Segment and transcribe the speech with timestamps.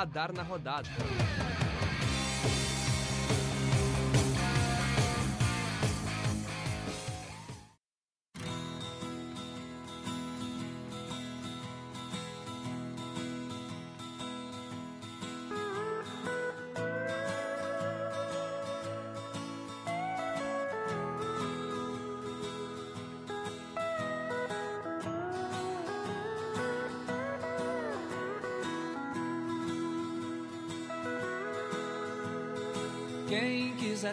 [0.00, 0.88] Radar na Rodada.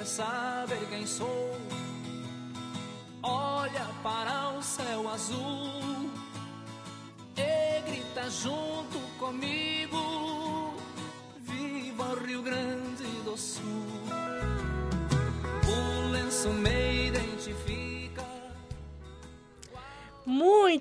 [0.08, 0.37] Quem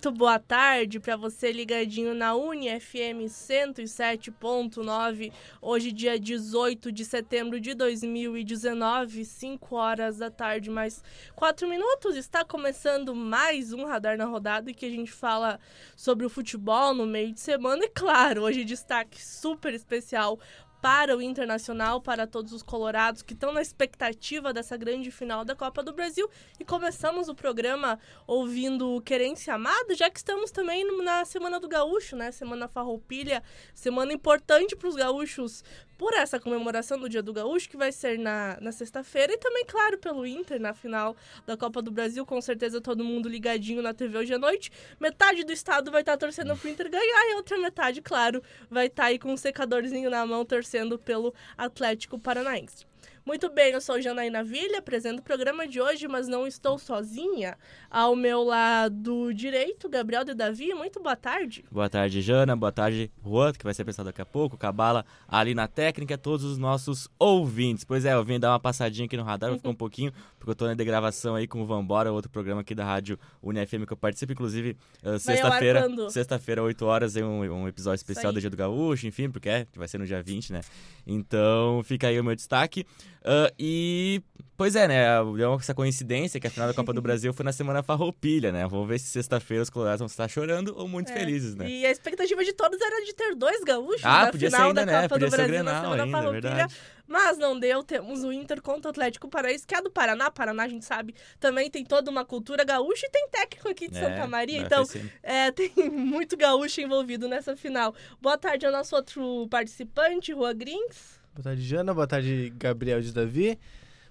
[0.06, 5.32] Muito boa tarde para você ligadinho na Uni FM 107.9.
[5.60, 11.02] Hoje, dia 18 de setembro de 2019, 5 horas da tarde, mais
[11.34, 12.14] 4 minutos.
[12.14, 15.58] Está começando mais um Radar na Rodada que a gente fala
[15.96, 17.84] sobre o futebol no meio de semana.
[17.84, 20.38] E claro, hoje destaque super especial
[20.86, 25.52] para o Internacional, para todos os colorados que estão na expectativa dessa grande final da
[25.52, 26.30] Copa do Brasil.
[26.60, 32.14] E começamos o programa ouvindo Querência Amado, já que estamos também na Semana do Gaúcho,
[32.14, 32.30] né?
[32.30, 33.42] Semana Farroupilha,
[33.74, 35.64] semana importante para os gaúchos
[35.96, 39.64] por essa comemoração do Dia do Gaúcho, que vai ser na, na sexta-feira, e também,
[39.64, 41.16] claro, pelo Inter, na final
[41.46, 42.24] da Copa do Brasil.
[42.26, 44.70] Com certeza todo mundo ligadinho na TV hoje à noite.
[45.00, 48.86] Metade do estado vai estar torcendo pro Inter ganhar, e a outra metade, claro, vai
[48.86, 52.86] estar aí com um secadorzinho na mão torcendo pelo Atlético Paranaense.
[53.26, 57.58] Muito bem, eu sou Janaína Vilha, apresento o programa de hoje, mas não estou sozinha.
[57.90, 61.64] Ao meu lado direito, Gabriel de Davi, muito boa tarde.
[61.68, 62.54] Boa tarde, Jana.
[62.54, 64.56] Boa tarde, Juan, que vai ser pensado daqui a pouco.
[64.56, 67.82] Cabala ali na técnica, todos os nossos ouvintes.
[67.82, 70.52] Pois é, eu vim dar uma passadinha aqui no radar, vou ficar um pouquinho, porque
[70.52, 73.92] eu tô na gravação aí com o Vambora, outro programa aqui da rádio UniFM que
[73.92, 78.56] eu participo, inclusive uh, sexta-feira, sexta-feira, 8 horas, um, um episódio especial do Dia do
[78.56, 80.60] Gaúcho, enfim, porque é, vai ser no dia 20, né?
[81.04, 82.86] Então, fica aí o meu destaque.
[83.26, 84.22] Uh, e,
[84.56, 85.04] pois é, né?
[85.36, 88.68] Deu essa coincidência que a final da Copa do Brasil foi na semana farroupilha, né?
[88.68, 91.16] Vamos ver se sexta-feira os colorados vão estar chorando ou muito é.
[91.16, 91.68] felizes, né?
[91.68, 94.66] E a expectativa de todos era de ter dois gaúchos ah, na podia final ser
[94.68, 95.02] ainda, da né?
[95.02, 96.50] Copa podia do Brasil Grenal na semana ainda, é farroupilha.
[96.50, 96.74] Verdade.
[97.08, 100.30] Mas não deu, temos o Inter contra o Atlético Paraíso, que é do Paraná.
[100.30, 103.96] Paraná, a gente sabe, também tem toda uma cultura gaúcha e tem técnico aqui de
[103.96, 104.58] É, Santa Maria.
[104.58, 104.84] vai Então,
[105.22, 107.94] é, tem muito gaúcho envolvido nessa final.
[108.20, 111.15] Boa tarde ao nosso outro participante, Rua Grins.
[111.36, 111.92] Boa tarde, Jana.
[111.92, 113.58] Boa tarde, Gabriel de Davi.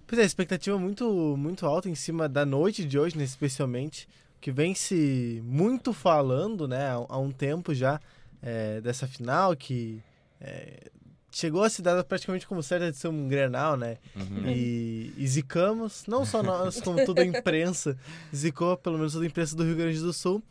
[0.06, 4.08] Pois é, expectativa muito, muito alta em cima da noite de hoje, né, especialmente,
[4.40, 8.00] que vem se muito falando, né, há, um tempo já,
[8.44, 10.04] é, dessa final, que
[10.40, 10.92] é,
[11.32, 14.48] chegou a se dar praticamente como certa de ser um Grenal, né, Uhum.
[14.48, 17.98] e, e zicamos, não só nós, como toda a imprensa,
[18.34, 20.44] zicou pelo menos toda a imprensa do Rio Grande do Sul,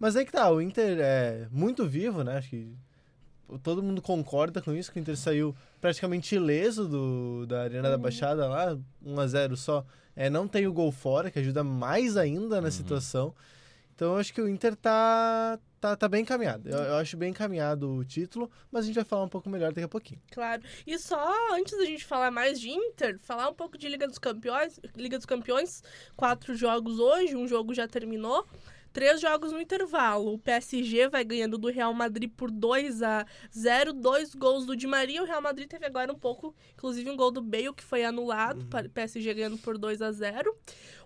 [0.00, 2.74] mas aí que tá, o Inter é muito vivo, né, acho que
[3.58, 7.98] todo mundo concorda com isso, que o Inter saiu praticamente ileso do, da Arena da
[7.98, 9.84] Baixada lá, 1 a 0 só.
[10.14, 13.34] É, não tem o gol fora, que ajuda mais ainda na situação.
[13.94, 16.68] Então eu acho que o Inter tá, tá, tá bem encaminhado.
[16.68, 19.72] Eu, eu acho bem encaminhado o título, mas a gente vai falar um pouco melhor
[19.72, 20.20] daqui a pouquinho.
[20.30, 20.62] Claro.
[20.86, 24.18] E só antes da gente falar mais de Inter, falar um pouco de Liga dos
[24.18, 24.80] Campeões.
[24.96, 25.82] Liga dos Campeões,
[26.16, 28.46] quatro jogos hoje, um jogo já terminou.
[28.92, 30.34] Três jogos no intervalo.
[30.34, 33.24] O PSG vai ganhando do Real Madrid por 2 a
[33.56, 35.22] 0 Dois gols do Di Maria.
[35.22, 38.66] O Real Madrid teve agora um pouco, inclusive um gol do Bale que foi anulado.
[38.66, 40.54] pa- PSG ganhando por 2 a 0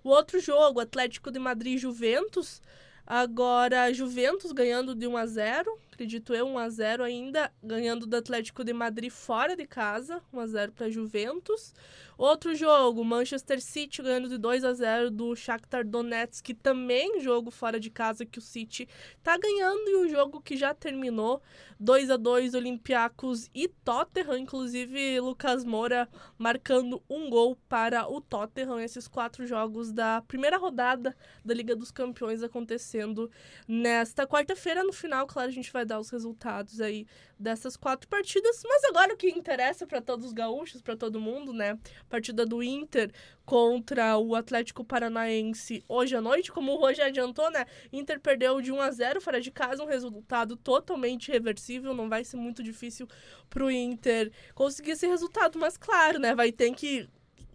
[0.02, 2.60] O outro jogo, Atlético de Madrid e Juventus.
[3.06, 8.14] Agora, Juventus ganhando de 1 a 0 acredito eu, 1 a 0 ainda, ganhando do
[8.14, 11.72] Atlético de Madrid fora de casa, 1 a 0 para Juventus.
[12.18, 17.78] Outro jogo, Manchester City ganhando de 2 a 0 do Shakhtar Donetsk, também jogo fora
[17.78, 18.88] de casa que o City
[19.22, 21.43] tá ganhando e o jogo que já terminou,
[21.78, 26.08] 2 a 2 Olympiacos e Tottenham, inclusive Lucas Moura
[26.38, 31.14] marcando um gol para o Tottenham, esses quatro jogos da primeira rodada
[31.44, 33.31] da Liga dos Campeões acontecendo
[33.69, 34.82] nesta quarta-feira.
[34.82, 37.06] No final, claro, a gente vai dar os resultados aí
[37.38, 38.62] dessas quatro partidas.
[38.65, 41.79] Mas agora o que interessa para todos os gaúchos, para todo mundo, né?
[42.09, 43.12] Partida do Inter
[43.44, 47.65] contra o Atlético Paranaense hoje à noite, como o já adiantou, né?
[47.93, 52.25] Inter perdeu de 1 a 0 fora de casa, um resultado totalmente reversível, não vai
[52.25, 53.06] ser muito difícil
[53.49, 57.09] pro Inter conseguir esse resultado, mas claro, né, vai ter que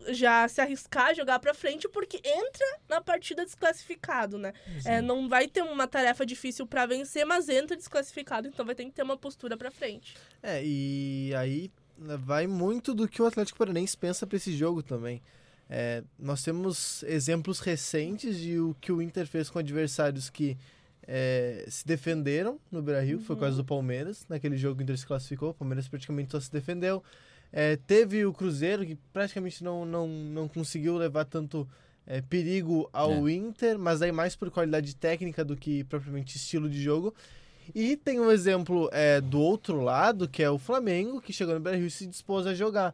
[0.09, 4.53] já se arriscar a jogar pra frente porque entra na partida desclassificado, né?
[4.85, 8.85] É, não vai ter uma tarefa difícil pra vencer, mas entra desclassificado, então vai ter
[8.85, 10.15] que ter uma postura pra frente.
[10.41, 14.81] É, e aí né, vai muito do que o Atlético Paranaense pensa pra esse jogo
[14.81, 15.21] também.
[15.69, 20.57] É, nós temos exemplos recentes de o que o Inter fez com adversários que
[21.07, 24.97] é, se defenderam no Beira-Rio, foi o caso do Palmeiras, naquele jogo que o Inter
[24.97, 27.03] se classificou, o Palmeiras praticamente só se defendeu.
[27.51, 31.67] É, teve o Cruzeiro, que praticamente não, não, não conseguiu levar tanto
[32.05, 36.81] é, perigo ao Inter, mas aí mais por qualidade técnica do que propriamente estilo de
[36.81, 37.13] jogo.
[37.75, 41.59] E tem um exemplo é, do outro lado, que é o Flamengo, que chegou no
[41.59, 42.93] Beira-Rio e se dispôs a jogar.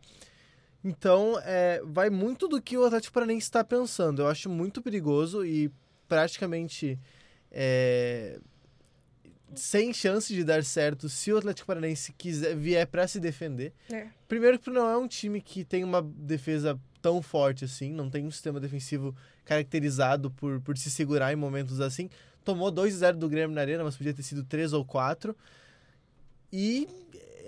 [0.83, 4.21] Então, é, vai muito do que o Atlético Paranaense está pensando.
[4.21, 5.71] Eu acho muito perigoso e
[6.07, 6.99] praticamente
[7.51, 8.39] é,
[9.55, 13.73] sem chance de dar certo se o Atlético Paranaense quiser vier para se defender.
[13.91, 14.07] É.
[14.27, 18.25] Primeiro que não é um time que tem uma defesa tão forte assim, não tem
[18.25, 19.15] um sistema defensivo
[19.45, 22.09] caracterizado por, por se segurar em momentos assim.
[22.43, 25.35] Tomou 2-0 do Grêmio na Arena, mas podia ter sido 3 ou 4.
[26.51, 26.87] E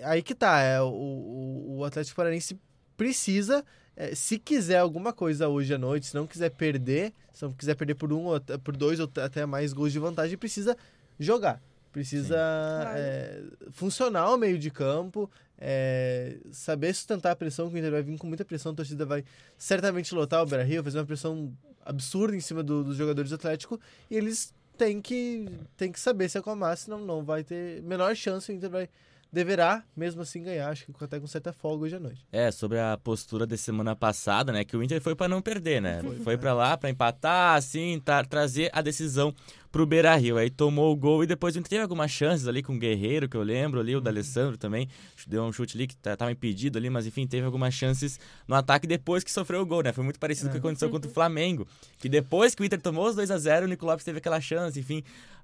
[0.02, 2.58] aí que tá, é, o, o, o Atlético Paranaense
[2.96, 3.64] precisa,
[3.96, 7.74] é, se quiser alguma coisa hoje à noite, se não quiser perder, se não quiser
[7.74, 8.26] perder por um,
[8.62, 10.76] por dois ou até mais gols de vantagem, precisa
[11.18, 11.62] jogar.
[11.92, 12.90] Precisa Claro.
[12.98, 13.42] é,
[13.72, 18.16] funcionar o meio de campo, é, saber sustentar a pressão, que o Inter vai vir
[18.16, 19.24] com muita pressão, a torcida vai
[19.58, 21.52] certamente lotar o Beira-Rio, fazer uma pressão
[21.84, 26.28] absurda em cima do- dos jogadores do Atlético, e eles têm que, têm que saber
[26.28, 28.88] se acalmar, senão não vai ter menor chance, o Inter vai,
[29.32, 32.24] deverá mesmo assim ganhar, acho que até com certa folga hoje à noite.
[32.32, 34.64] É, sobre a postura da semana passada, né?
[34.64, 36.00] Que o Inter foi pra não perder, né?
[36.02, 39.34] Foi, Foi pra lá pra empatar, assim, tá- trazer a decisão
[39.70, 40.36] pro Beira Rio.
[40.36, 43.42] Aí tomou o gol e depois teve algumas chances ali com o Guerreiro, que eu
[43.42, 44.88] lembro ali, o D'Alessandro também.
[45.26, 48.18] Deu um chute ali que tá- tava impedido ali, mas enfim, teve algumas chances
[48.48, 49.92] no ataque depois que sofreu o gol, né?
[49.92, 51.66] Foi muito parecido com o que aconteceu contra o Flamengo.
[51.98, 54.40] Que depois que o Inter tomou os 2 a 0 o Nico Lopes teve aquela
[54.40, 55.02] chance, enfim.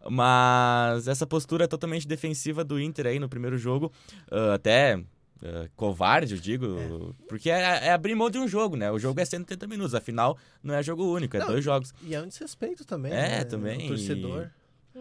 [0.08, 3.92] Mas essa postura totalmente defensiva do Inter aí no primeiro jogo,
[4.30, 5.00] ah, até
[5.42, 8.90] ah, covarde, eu digo, porque é, é abrir mão de um jogo, né?
[8.90, 11.92] O jogo é 180 minutos, afinal não é jogo único, é Não, dois jogos.
[12.02, 13.44] E é um desrespeito também, É, né?
[13.44, 14.48] também, O torcedor.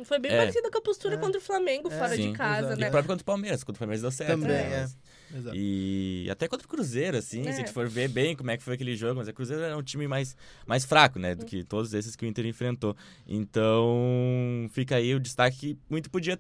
[0.04, 0.38] Foi bem É.
[0.40, 1.18] parecida com a postura É.
[1.18, 2.82] contra o Flamengo É, fora sim, de casa, exato.
[2.82, 2.90] E né?
[2.90, 4.32] próprio contra o Palmeiras, contra o Palmeiras deu certo.
[4.42, 4.90] Também, né?
[5.32, 5.38] é.
[5.38, 5.56] Exato.
[5.56, 7.56] E até contra o Cruzeiro, assim, se a É.
[7.56, 9.82] gente for ver bem como é que foi aquele jogo, mas o Cruzeiro era um
[9.82, 10.36] time mais,
[10.68, 12.94] mais fraco, né, do que todos esses que o Inter enfrentou.
[13.26, 16.38] Então, fica aí o destaque que muito podia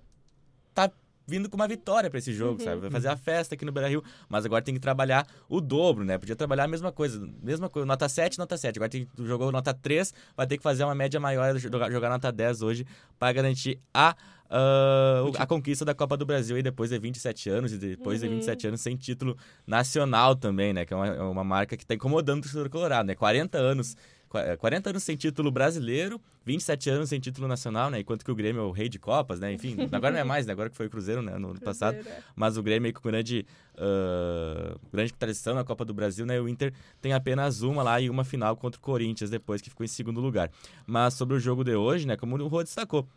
[1.27, 2.81] vindo com uma vitória pra esse jogo, sabe?
[2.81, 6.17] Vai fazer a festa aqui no Beira-Rio, mas agora tem que trabalhar o dobro, né?
[6.17, 8.77] Podia trabalhar a mesma coisa, mesma coisa, nota 7, nota 7.
[8.77, 12.61] Agora tem, jogou nota 3, vai ter que fazer uma média maior, jogar, nota 10
[12.61, 12.85] hoje
[13.17, 14.15] para garantir a
[15.27, 18.27] o- a conquista da Copa do Brasil aí depois de 27 anos e depois de
[18.27, 19.35] 27 anos sem título
[19.65, 20.85] nacional também, né?
[20.85, 23.15] Que é uma, é uma marca que tá incomodando o torcedor colorado, né?
[23.15, 23.97] 40 anos,
[24.57, 27.99] 40 anos sem título brasileiro, 27 anos sem título nacional, né?
[27.99, 29.53] Enquanto que o Grêmio é o rei de Copas, né?
[29.53, 30.53] Enfim, agora não é mais, né?
[30.53, 31.37] Agora que foi o Cruzeiro, né?
[31.37, 31.95] No ano passado.
[31.95, 32.23] É.
[32.35, 33.45] Mas o Grêmio aí com grande,
[33.77, 36.39] ah, grande tradição na Copa do Brasil, né?
[36.39, 39.83] O Inter tem apenas uma lá e uma final contra o Corinthians depois, que ficou
[39.83, 40.51] em segundo lugar.
[40.85, 42.15] Mas sobre o jogo de hoje, né?
[42.15, 43.07] Como o Rô destacou,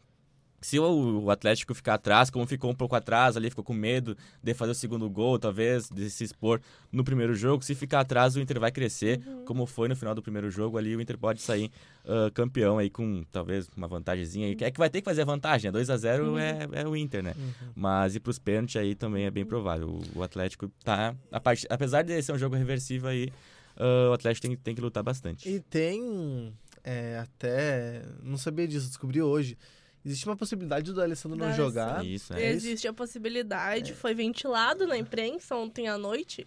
[0.60, 4.54] se o, Atlético ficar atrás, como ficou um pouco atrás ali, ficou com medo de
[4.54, 6.60] fazer o segundo gol, talvez, de se expor
[6.90, 10.22] no primeiro jogo, se ficar atrás, o Inter vai crescer, como foi no final do
[10.22, 11.70] primeiro jogo ali, o Inter pode sair
[12.08, 14.56] ah, campeão aí com talvez uma vantagemzinha aí.
[14.60, 15.78] É que vai ter que fazer a vantagem, né?
[15.78, 17.34] 2x0 é, é o Inter, né?
[17.74, 20.00] Mas ir pros pênaltis aí também é bem provável.
[20.14, 21.14] O, o Atlético tá.
[21.30, 21.66] A part...
[21.68, 23.30] Apesar de ser um jogo reversível aí,
[23.76, 25.48] ah, o Atlético tem, tem que lutar bastante.
[25.48, 28.02] E tem é, até.
[28.22, 29.58] Não sabia disso, descobri hoje.
[30.04, 32.04] Existe uma possibilidade do Alessandro não jogar.
[32.04, 32.44] Isso, é.
[32.44, 32.50] É?
[32.50, 36.46] Existe a possibilidade, foi ventilado na imprensa ontem à noite.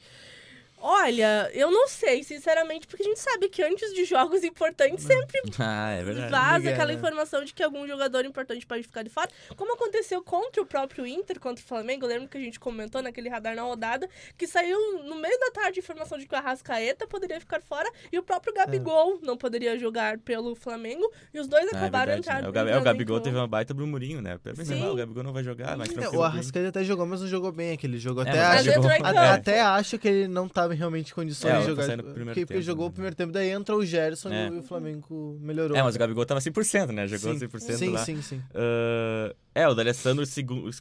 [0.81, 5.41] Olha, eu não sei, sinceramente, porque a gente sabe que antes de jogos importantes sempre
[5.59, 6.31] Ah, é verdade.
[6.31, 6.97] vaza Miguel, aquela né?
[6.97, 9.29] informação de que algum jogador importante pode ficar de fora.
[9.55, 12.05] Como aconteceu contra o próprio Inter, contra o Flamengo.
[12.05, 15.51] Eu lembro que a gente comentou naquele radar na rodada que saiu no meio da
[15.51, 19.37] tarde a informação de que o Arrascaeta poderia ficar fora e o próprio Gabigol não
[19.37, 21.09] poderia jogar pelo Flamengo.
[21.33, 22.43] E os dois Ah, é acabaram verdade, entrando.
[22.43, 22.49] né?
[22.49, 23.23] O, Gabi- é, o Gabigol campo.
[23.25, 24.33] teve uma baita burmurinho, né?
[24.33, 24.83] Eu pensei, Sim.
[24.83, 26.21] "Ah, o Gabigol não vai jogar, mas É, tranquilo.
[26.21, 28.21] o Arrascaeta até jogou, mas não jogou bem aquele jogo.
[28.21, 31.57] Até, É, mas acho, até, até acho que ele não estava realmente em condições É,
[31.59, 31.97] de tá jogar.
[32.03, 32.89] porque, porque tempo, jogou né?
[32.89, 34.47] o primeiro tempo, daí entra o Gerson É.
[34.47, 35.77] e o Flamengo melhorou.
[35.77, 37.07] É, mas o Gabigol tava 100%, né?
[37.07, 38.05] Jogou sim, 100% sim, lá.
[38.05, 38.41] sim, sim.
[38.53, 40.23] Ah, é, o D'Alessandro,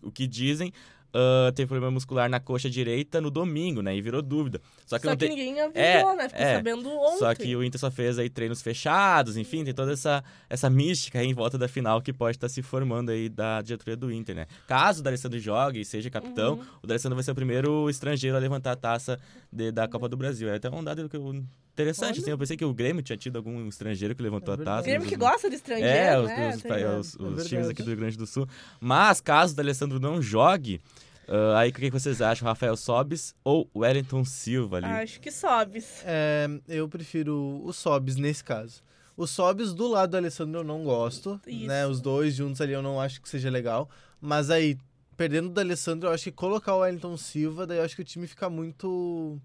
[0.02, 0.73] o que dizem,
[1.12, 3.97] ah, teve problema muscular na coxa direita no domingo, né?
[3.97, 4.61] E virou dúvida.
[4.87, 5.31] Só que Só que tem.
[5.31, 6.29] ninguém avisou, É, né?
[6.29, 6.55] Fiquei é.
[6.57, 7.19] sabendo ontem.
[7.19, 11.19] Só que o Inter só fez aí treinos fechados, enfim, tem toda essa, essa mística
[11.19, 14.35] aí em volta da final que pode estar se formando aí da diretoria do Inter,
[14.37, 14.47] né?
[14.67, 16.64] Caso o D'Alessandro jogue e seja capitão, Uhum.
[16.83, 19.19] o D'Alessandro vai ser o primeiro estrangeiro a levantar a taça
[19.52, 20.49] de- da Copa do Brasil.
[20.49, 22.21] É até um dado que eu- interessante, Olha.
[22.23, 24.83] assim, eu pensei que o Grêmio tinha tido algum estrangeiro que levantou É a taça.
[24.83, 26.49] Grêmio mas que os- gosta de estrangeiro, é, os, né?
[26.55, 26.99] os- ligado?
[27.00, 28.47] os- os É times aqui do Rio Grande do Sul.
[28.81, 30.81] Mas, caso o D'Alessandro não jogue,
[31.29, 32.47] ah, aí o que, vocês acham?
[32.47, 34.87] Rafael Sobis ou Wellington Silva ali?
[34.87, 36.03] Acho que sobes.
[36.05, 38.83] É, eu prefiro o Sobs nesse caso.
[39.17, 41.67] O Sobs do lado do Alessandro eu não gosto, Isso.
[41.67, 41.87] né?
[41.87, 43.89] Os dois juntos ali eu não acho que seja legal.
[44.21, 44.79] Mas aí,
[45.17, 48.05] perdendo do Alessandro, eu acho que colocar o Wellington Silva, daí eu acho que o
[48.05, 49.39] time fica muito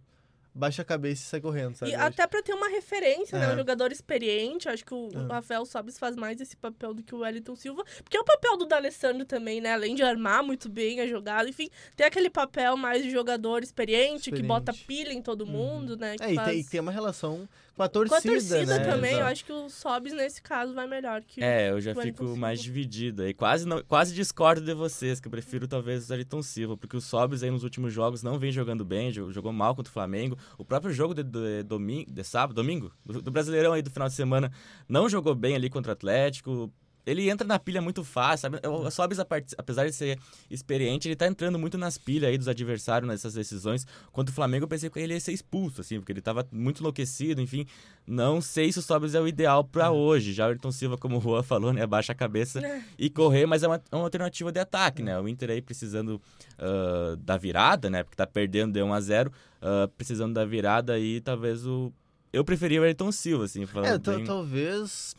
[0.58, 1.92] baixa a cabeça e sai correndo, sabe?
[1.92, 3.46] E até pra ter uma referência, né?
[3.52, 3.54] É.
[3.54, 4.70] Um jogador experiente.
[4.70, 5.34] Acho que o É.
[5.34, 7.84] Rafael Sobis faz mais esse papel do que o Wellington Silva.
[8.02, 9.74] Porque é o papel do D'Alessandro também, né?
[9.74, 14.30] Além de armar muito bem a jogada, enfim, tem aquele papel mais de jogador experiente,
[14.32, 14.48] que Experiente.
[14.48, 16.16] bota pilha em todo mundo, né?
[16.16, 16.48] Que É, e faz...
[16.50, 18.86] tem, e tem uma relação com a Com torcida, a torcida né?
[18.86, 19.32] também, eu Exato.
[19.32, 22.74] acho que o Sobis nesse caso vai melhor que É, eu já fico mais Silva.
[22.74, 23.34] dividido aí.
[23.34, 27.02] Quase, não, quase discordo de vocês, que eu prefiro talvez o Ayrton Silva, porque o
[27.02, 30.38] Sobis aí nos últimos jogos não vem jogando bem, jo- jogou mal contra o Flamengo.
[30.58, 34.08] O próprio jogo de, de, domingo, de sábado, domingo, do, do Brasileirão aí do final
[34.08, 34.52] de semana,
[34.88, 36.72] não jogou bem ali contra o Atlético.
[37.06, 38.68] Ele entra na pilha muito fácil, sabe?
[38.68, 40.18] O Sobis, apesar de ser
[40.50, 43.86] experiente, ele tá entrando muito nas pilhas aí dos adversários nessas decisões.
[44.12, 46.80] Contra o Flamengo, eu pensei que ele ia ser expulso, assim, porque ele tava muito
[46.80, 47.66] enlouquecido, enfim.
[48.08, 50.34] Não sei se o Sobis é o ideal pra hoje.
[50.34, 51.86] Já o Ayrton Silva, como o Juan falou, né?
[51.86, 52.62] Baixa a cabeça
[52.98, 55.20] e correr, mas é uma, é uma alternativa de ataque, né?
[55.20, 56.22] O Inter aí precisando
[56.58, 58.04] ah, da virada, né?
[58.04, 59.32] Porque tá perdendo, deu 1x0.
[59.62, 61.92] ah, precisando da virada aí, talvez o.
[62.34, 64.26] Eu preferia o Ayrton Silva, assim, falando É, bem...
[64.26, 65.16] talvez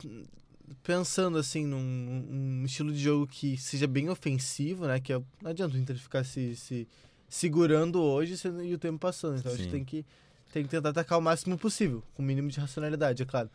[0.82, 1.80] pensando assim num,
[2.28, 5.00] num estilo de jogo que seja bem ofensivo, né?
[5.00, 6.88] Que é- não adianta o Inter ficar se, se
[7.28, 9.38] segurando hoje sendo- e o tempo passando.
[9.38, 9.62] Então a Sim.
[9.62, 10.04] gente tem que,
[10.52, 13.50] tem que tentar atacar o máximo possível, com o mínimo de racionalidade, é claro.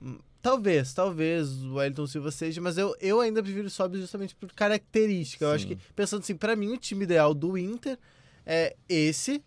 [0.00, 4.50] Hum, Talvez, talvez o Wellington Silva seja, mas eu, eu ainda prefiro o justamente por
[4.54, 5.44] característica.
[5.44, 5.76] Eu acho Sim.
[5.76, 7.98] que, pensando assim, pra mim o time ideal do Inter
[8.46, 9.44] é esse,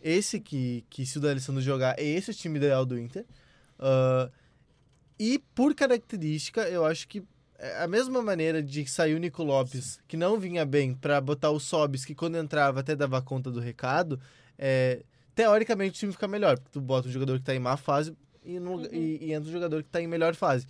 [0.00, 3.24] esse que, que se o D'Alessandro jogar, é esse o time ideal do Inter.
[3.76, 4.30] Ah,
[5.18, 7.22] e por característica, eu acho que
[7.58, 11.50] é a mesma maneira de sair o Nico Lopes, que não vinha bem, pra botar
[11.50, 14.20] o Sobis, que quando entrava até dava conta do recado,
[14.58, 15.02] é,
[15.34, 18.14] teoricamente o time fica melhor, porque tu bota um jogador que tá em má fase
[18.44, 18.88] e, no- Uhum.
[18.92, 20.66] e- e entra um jogador que tá em melhor fase.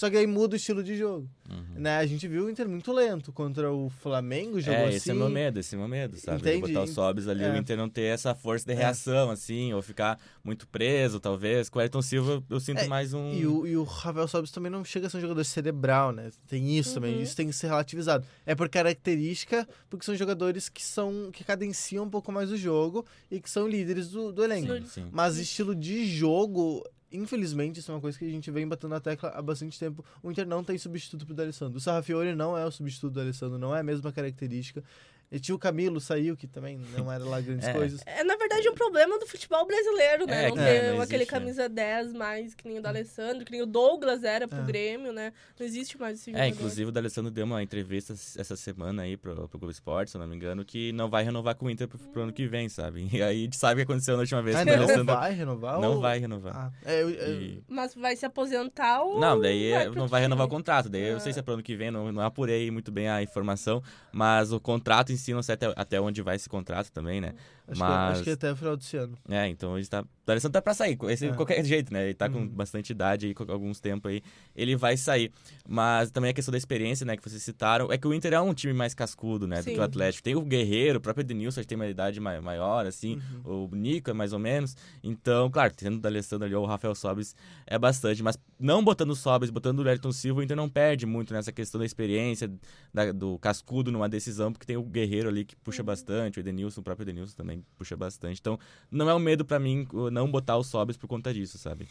[0.00, 1.28] Só que aí muda o estilo de jogo.
[1.50, 1.62] Uhum.
[1.82, 1.98] Né?
[1.98, 4.96] A gente viu o Inter muito lento contra o Flamengo, jogou É, assim.
[4.96, 6.40] esse é meu medo, esse é meu medo, sabe?
[6.40, 6.72] De Entendi.
[6.72, 7.52] botar o Sobis ali, É.
[7.52, 11.68] o Inter não ter essa força de reação, assim, ou ficar muito preso, talvez.
[11.68, 13.30] Com o Ayrton Silva, eu sinto É, mais um...
[13.34, 16.30] E o, e o Rafael Sobis também não chega a ser um jogador cerebral, né?
[16.46, 17.22] Tem isso também, Uhum.
[17.22, 18.24] isso tem que ser relativizado.
[18.46, 23.04] É por característica, porque são jogadores que são que cadenciam um pouco mais o jogo
[23.30, 24.72] e que são líderes do, do elenco.
[24.72, 25.08] Sim, sim.
[25.12, 29.00] Mas estilo de jogo, infelizmente, isso é uma coisa que a gente vem batendo na
[29.00, 30.04] tecla há bastante tempo.
[30.22, 31.78] O Inter não tem substituto pro D'Alessandro.
[31.78, 34.82] O Sarrafiori não é o substituto do D'Alessandro, não é a mesma característica.
[35.32, 37.72] E tinha o Camilo, saiu, que também não era lá grandes É.
[37.72, 38.00] coisas.
[38.04, 40.46] É, na verdade, um problema do futebol brasileiro, né?
[40.46, 41.38] É, não ter não aquele existe, né?
[41.40, 44.62] camisa 10 mais que nem o do Alessandro, que nem o Douglas era pro É.
[44.64, 45.32] Grêmio, né?
[45.58, 46.48] Não existe mais esse É, jogador.
[46.54, 50.20] inclusive o D'Alessandro deu uma entrevista essa semana aí pro, pro Globo Esporte, se eu
[50.20, 52.68] não me engano, que não vai renovar com o Inter pro, pro ano que vem,
[52.68, 53.08] sabe?
[53.12, 55.32] E aí a gente sabe o que aconteceu na última vez Ah, não D'Alessandro vai
[55.32, 55.80] renovar?
[55.80, 56.56] não ou- vai renovar.
[56.56, 59.20] Ah, é, eu- eu- E- Mas vai se aposentar ou.
[59.20, 60.88] Não, daí vai é- não vai renovar o contrato.
[60.88, 63.08] Daí eu não sei se é pro ano que vem, não, não apurei muito bem
[63.08, 63.80] a informação,
[64.12, 67.34] mas o contrato em sei até, até onde vai esse contrato também, né?
[67.70, 67.88] Acho, mas...
[67.88, 69.16] que, acho que até o final desse ano.
[69.28, 70.02] É, então ele tá.
[70.02, 71.32] O D'Alessandro tá pra sair, esse, É.
[71.32, 72.04] qualquer jeito, né?
[72.04, 72.48] Ele tá com Uhum.
[72.48, 74.22] bastante idade aí, com alguns tempos aí,
[74.54, 75.32] ele vai sair.
[75.68, 78.40] Mas também a questão da experiência, né, que vocês citaram, é que o Inter é
[78.40, 79.74] um time mais cascudo, né, do Sim.
[79.74, 80.22] que o Atlético.
[80.22, 83.68] Tem o Guerreiro, o próprio Edenilson, tem uma idade mai- maior, assim, Uhum.
[83.72, 84.76] o Nico é mais ou menos.
[85.02, 87.34] Então, claro, tendo o D'Alessandro ali ou o Rafael Sobis
[87.66, 91.06] é bastante, mas não botando o Sobis, botando o Ayrton Silva, o Inter não perde
[91.06, 92.48] muito nessa questão da experiência,
[92.94, 96.80] da- do cascudo numa decisão, porque tem o Guerreiro ali que puxa bastante, o Edenilson,
[96.80, 98.40] o próprio Edenilson também puxa bastante.
[98.40, 98.58] Então,
[98.90, 101.88] não é um medo pra mim não botar o Sobis por conta disso, sabe?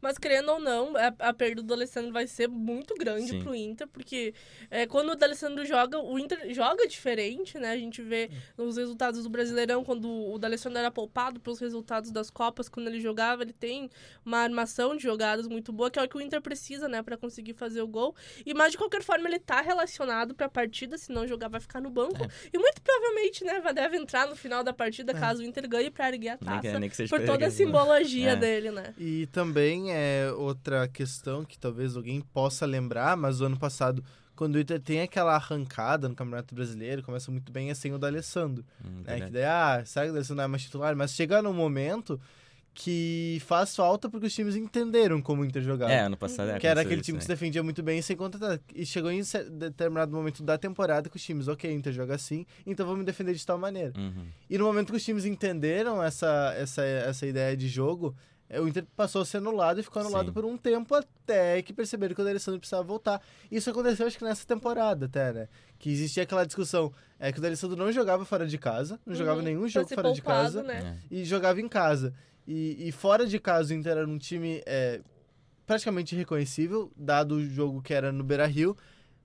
[0.00, 3.42] Mas querendo ou não, a, a perda do Alessandro vai ser muito grande Sim.
[3.42, 4.34] pro Inter, porque
[4.70, 7.70] é, quando o D'Alessandro joga, o Inter joga diferente, né?
[7.70, 12.30] A gente vê nos resultados do Brasileirão, quando o D'Alessandro era poupado pelos resultados das
[12.30, 13.90] Copas, quando ele jogava, ele tem
[14.24, 17.16] uma armação de jogadas muito boa, que é o que o Inter precisa, né, para
[17.16, 18.14] conseguir fazer o gol.
[18.44, 21.80] E mas de qualquer forma ele tá relacionado pra partida, se não jogar vai ficar
[21.80, 22.24] no banco.
[22.24, 22.28] É.
[22.52, 26.08] E muito provavelmente, né, deve entrar no final da partida caso o Inter ganhe pra
[26.08, 26.80] erguer a Nem que, taça.
[26.80, 27.54] nem que seja Por toda a né?
[27.54, 28.36] simbologia É.
[28.36, 28.94] dele, né?
[28.98, 34.02] E também é outra questão que talvez alguém possa lembrar, mas o ano passado,
[34.36, 37.98] quando o Inter tem aquela arrancada no Campeonato Brasileiro, começa muito bem, é sem o
[37.98, 38.64] D'Alessandro.
[38.84, 39.20] Hum, Né?
[39.20, 40.94] Que daí, ah, será que o D'Alessandro não é mais titular?
[40.96, 42.20] Mas chega num momento
[42.80, 45.92] que faz falta porque os times entenderam como o Inter jogava.
[45.92, 47.34] É, ano passado é, que era aquele isso, time que se né?
[47.34, 49.20] defendia muito bem sem contra E chegou em
[49.50, 53.34] determinado momento da temporada que os times, ok, o Inter joga assim, então vamos defender
[53.34, 53.92] de tal maneira.
[53.98, 54.26] Uhum.
[54.48, 58.14] E no momento que os times entenderam essa, essa, essa ideia de jogo,
[58.48, 60.32] é, o Inter passou a ser anulado e ficou anulado Sim.
[60.32, 63.20] por um tempo até que perceberam que o D'Alessandro precisava voltar.
[63.50, 65.48] Isso aconteceu, acho que nessa temporada até, né?
[65.80, 69.38] Que existia aquela discussão, é que o D'Alessandro não jogava fora de casa, não jogava
[69.38, 69.44] Uhum.
[69.44, 70.96] nenhum Pra jogo fora de poupado, casa Né?
[71.10, 71.14] É.
[71.16, 72.14] e jogava em casa.
[72.50, 75.02] E, e fora de casa o Inter era um time é,
[75.66, 78.74] praticamente irreconhecível, dado o jogo que era no Beira-Rio.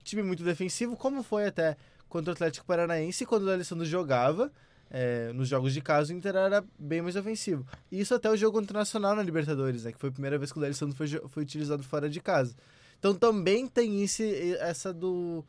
[0.04, 1.78] Time muito defensivo, como foi até
[2.10, 4.52] contra o Atlético Paranaense, quando o Alessandro jogava.
[4.94, 7.66] é, nos jogos de casa, o Inter era bem mais ofensivo.
[7.92, 9.92] E isso até o jogo internacional na Libertadores, né?
[9.92, 12.56] Que foi a primeira vez que o Alessandro foi, foi utilizado fora de casa.
[13.00, 15.44] Então também tem esse, essa do,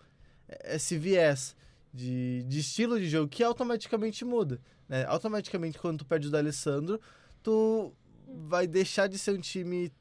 [0.64, 1.54] esse viés
[1.93, 4.59] de, de estilo de jogo que automaticamente muda.
[4.88, 5.04] Né?
[5.07, 6.99] Automaticamente, quando tu perde o D'Alessandro,
[7.45, 7.93] tu
[8.49, 9.93] vai deixar de ser um time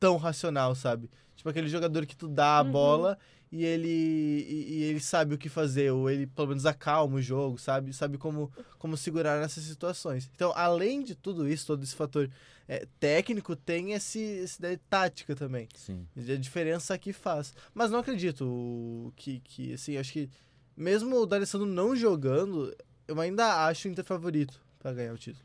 [0.00, 1.08] tão racional, sabe?
[1.36, 2.72] Tipo aquele jogador que tu dá a Uhum.
[2.72, 3.18] bola
[3.52, 7.22] e ele, e, e ele sabe o que fazer, ou ele pelo menos acalma o
[7.22, 7.92] jogo, sabe?
[7.92, 10.28] Sabe como, como segurar nessas situações.
[10.34, 12.28] Então, além de tudo isso, todo esse fator
[12.66, 15.68] é, técnico, tem esse, esse daí tática também.
[15.74, 16.06] Sim.
[16.16, 17.54] E a diferença que faz.
[17.72, 20.28] Mas não acredito que, que assim, acho que
[20.76, 22.74] mesmo o D'Alessandro não jogando,
[23.06, 25.44] eu ainda acho o Inter favorito pra ganhar o título.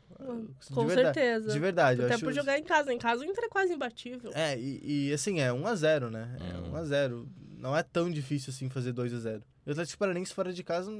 [0.60, 1.18] De Com verdade.
[1.18, 1.52] certeza.
[1.52, 2.00] De verdade.
[2.00, 2.24] eu Até acho...
[2.24, 2.92] por jogar em casa.
[2.92, 4.30] Em casa o Inter é quase imbatível.
[4.34, 6.36] É, e, e, assim, é 1x0, né?
[6.40, 6.72] É Hum.
[6.72, 7.26] 1x0.
[7.58, 9.42] Não é tão difícil assim fazer 2x0.
[9.66, 10.90] E o Atlético Paranaense fora de casa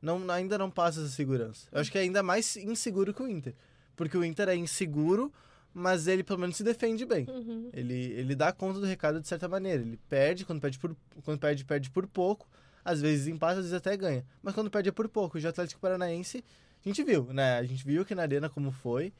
[0.00, 1.66] não, não- ainda não passa essa segurança.
[1.72, 3.54] Eu acho que é ainda mais inseguro que o Inter.
[3.96, 5.32] Porque o Inter é inseguro,
[5.74, 7.26] mas ele pelo menos se defende bem.
[7.28, 7.70] Uhum.
[7.72, 9.82] Ele, ele dá conta do recado de certa maneira.
[9.82, 12.48] Ele perde, quando perde por, quando perde, perde por pouco.
[12.84, 14.24] Às vezes empata, às vezes até ganha.
[14.42, 15.38] Mas quando perde é por pouco.
[15.40, 16.44] Já o Atlético Paranaense,
[16.84, 17.58] a gente viu, né?
[17.58, 19.12] A gente viu aqui na Arena como foi.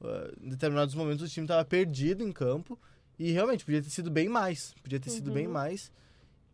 [0.00, 2.78] Uh, em determinados momentos o time estava perdido em campo.
[3.18, 4.74] E realmente, podia ter sido bem mais.
[4.82, 5.34] Podia ter sido Uhum.
[5.34, 5.92] bem mais.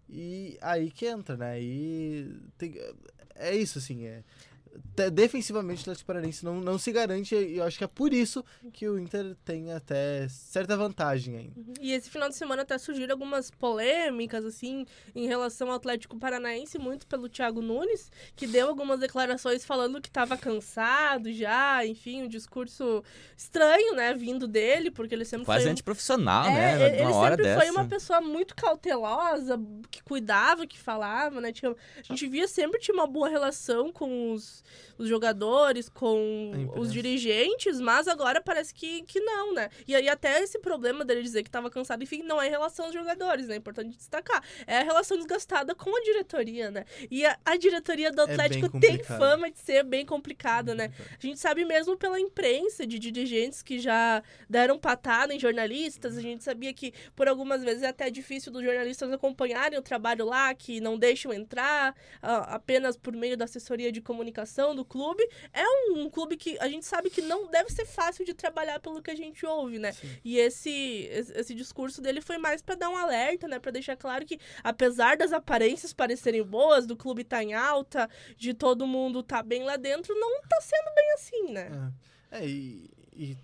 [0.08, 1.52] E aí que entra, né?
[1.52, 2.75] Aí tem-
[3.36, 4.04] é isso, assim.
[4.04, 4.22] É,
[5.12, 7.35] defensivamente o Atlético Paranaense não, não se garante.
[7.35, 11.52] E eu acho que é por isso que o Inter tem até certa vantagem ainda.
[11.61, 11.75] Uhum.
[11.80, 16.78] E esse final de semana até surgiram algumas polêmicas, assim, em relação ao Atlético Paranaense,
[16.78, 22.28] muito pelo Thiago Nunes, que deu algumas declarações falando que estava cansado já, enfim, um
[22.28, 23.02] discurso
[23.36, 25.69] estranho, né, vindo dele, porque ele sempre Quase foi...
[25.71, 26.89] um- antiprofissional, É, né?
[26.95, 27.60] ele Numa hora sempre dessa.
[27.60, 29.60] foi uma pessoa muito cautelosa,
[29.91, 31.52] que cuidava, que falava, né?
[31.52, 34.62] Tinha, a gente via sempre tinha uma boa relação com os,
[34.99, 39.69] os jogadores, com os dirigentes, mas agora parece que, que não, né?
[39.87, 42.87] E aí até esse problema dele dizer que estava cansado, enfim, não é em relação
[42.87, 43.55] aos jogadores, né?
[43.55, 44.43] É importante destacar.
[44.67, 46.85] É a relação desgastada com a diretoria, né?
[47.11, 49.19] E a, a diretoria do É Atlético tem complicado.
[49.19, 50.91] fama de ser bem complicada, né?
[51.23, 56.17] A gente sabe mesmo pela imprensa de dirigentes que já deram patada em jornalistas.
[56.17, 60.25] A gente sabia que por algumas vezes é até difícil dos jornalistas acompanharem o trabalho
[60.25, 65.23] lá, que não deixam entrar ah, apenas por meio da assessoria de comunicação do clube.
[65.52, 68.80] É um, um clube que a gente sabe que não deve ser fácil de trabalhar
[68.80, 69.93] pelo que a gente ouve, né?
[69.93, 70.09] Sim.
[70.25, 70.71] E esse,
[71.11, 73.59] esse, esse discurso dele foi mais pra dar um alerta, né?
[73.59, 78.54] Pra deixar claro que, apesar das aparências parecerem boas, do clube tá em alta, de
[78.54, 81.93] todo mundo tá bem lá dentro, não tá sendo bem assim, né?
[82.30, 83.37] É, É, e, e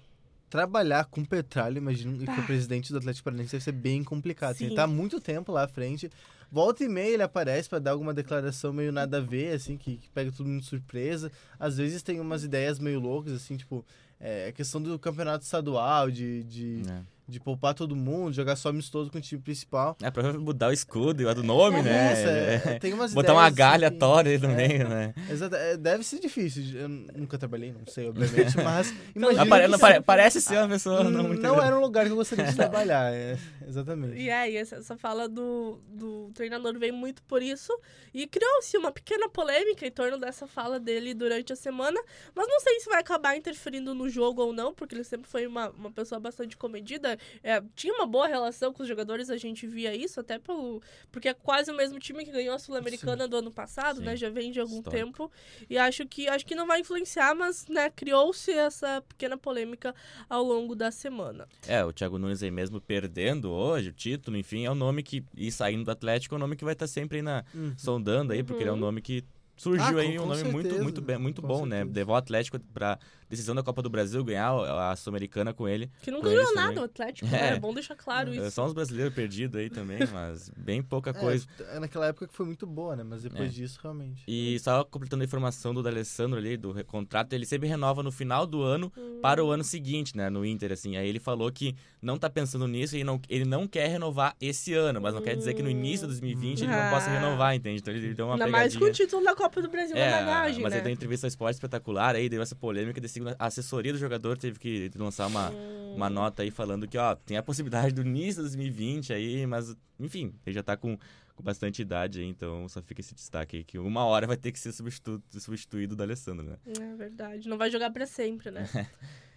[0.53, 4.57] trabalhar com Petralha, imagino que o presidente do Atlético Paranaense deve ser bem complicado.
[4.57, 4.67] Sim.
[4.67, 6.11] Ele tá há muito tempo lá à frente.
[6.53, 9.97] Volta e meia ele aparece pra dar alguma declaração meio nada a ver, assim, que,
[9.97, 11.33] que pega todo mundo de surpresa.
[11.59, 13.83] Às vezes tem umas ideias meio loucas, assim, tipo,
[14.21, 17.01] é, a questão do campeonato estadual, de, de, É.
[17.33, 19.97] de poupar todo mundo, jogar só amistoso com o time principal.
[20.03, 22.12] É, pra mudar o escudo e o do nome, É, né?
[22.12, 24.55] Isso, é, tem umas Botar uma galha assim, tora aí no é.
[24.55, 25.14] meio, né?
[25.31, 26.79] Exato, é, deve ser difícil.
[26.79, 31.03] Eu nunca trabalhei, não sei, obviamente, mas imagino Apare- não pare- parece ser uma pessoa
[31.05, 31.66] não muito não grande.
[31.66, 34.16] era um lugar que eu gostaria de trabalhar, é, exatamente.
[34.16, 37.73] E aí, essa, essa fala do, do treinador vem muito por isso.
[38.14, 41.99] E criou-se uma pequena polêmica em torno dessa fala dele durante a semana.
[42.35, 45.47] Mas não sei se vai acabar interferindo no jogo ou não, porque ele sempre foi
[45.47, 47.16] uma, uma pessoa bastante comedida.
[47.43, 50.83] É, tinha uma boa relação com os jogadores, a gente via isso, até pelo.
[51.11, 54.05] Porque é quase o mesmo time que ganhou a Sul-Americana do ano passado, Sim.
[54.05, 54.17] né?
[54.17, 55.05] Já vem de algum Histórico.
[55.07, 55.31] tempo.
[55.69, 59.95] E acho que, acho que não vai influenciar, mas né, criou-se essa pequena polêmica
[60.29, 61.49] ao longo da semana.
[61.67, 65.25] É, o Thiago Nunes aí mesmo perdendo hoje o título, enfim, é o nome que.
[65.37, 67.75] E saindo do Atlético é o nome que vai estar sempre aí na, Uhum.
[67.77, 68.81] sondando aí, porque ele é um Uhum.
[68.81, 69.25] nome que
[69.57, 71.79] surgiu Ah, aí, com- um com nome muito, certeza, muito, bem, muito com bom, né?
[71.79, 71.99] certeza.
[72.01, 72.99] Levou o Atlético pra
[73.33, 74.53] decisão da Copa do Brasil, ganhar
[74.90, 75.90] a Sul-Americana com ele.
[76.03, 76.79] Que não Com ganhou nada também.
[76.83, 77.31] o Atlético, É.
[77.31, 77.49] né?
[77.57, 78.51] É bom deixar claro É, isso.
[78.53, 81.47] Só uns brasileiros perdidos aí também, mas bem pouca coisa.
[81.71, 83.03] É, naquela época que foi muito boa, né?
[83.03, 83.53] Mas depois É.
[83.53, 84.23] disso, realmente.
[84.29, 88.47] E só completando a informação do D'Alessandro ali, do contrato, ele sempre renova no final
[88.47, 90.97] do ano para o ano seguinte, né, no Inter, assim.
[90.97, 94.75] Aí ele falou que não tá pensando nisso e não, ele não quer renovar esse
[94.75, 97.18] ano, mas não quer dizer que no início de 2020 ele não possa Ah.
[97.18, 97.81] renovar, entende?
[97.81, 98.90] Então ele deu uma Ainda mais com pegadinha.
[98.90, 100.79] o título da Copa do Brasil na É, bagagem, mas né?
[100.79, 104.37] ele deu entrevista ao esporte espetacular, aí deu essa polêmica, desse, a assessoria do jogador
[104.39, 105.95] teve que lançar uma, Hum.
[105.97, 109.75] uma nota aí falando que, ó, tem a possibilidade do início de 2020 aí, mas,
[110.01, 110.99] enfim, ele já tá com,
[111.35, 114.53] com bastante idade aí, então só fica esse destaque aí, que uma hora vai ter
[114.53, 116.57] que ser substitu substituído do Alessandro, né?
[116.67, 117.49] É verdade.
[117.49, 118.67] Não vai jogar pra sempre, né?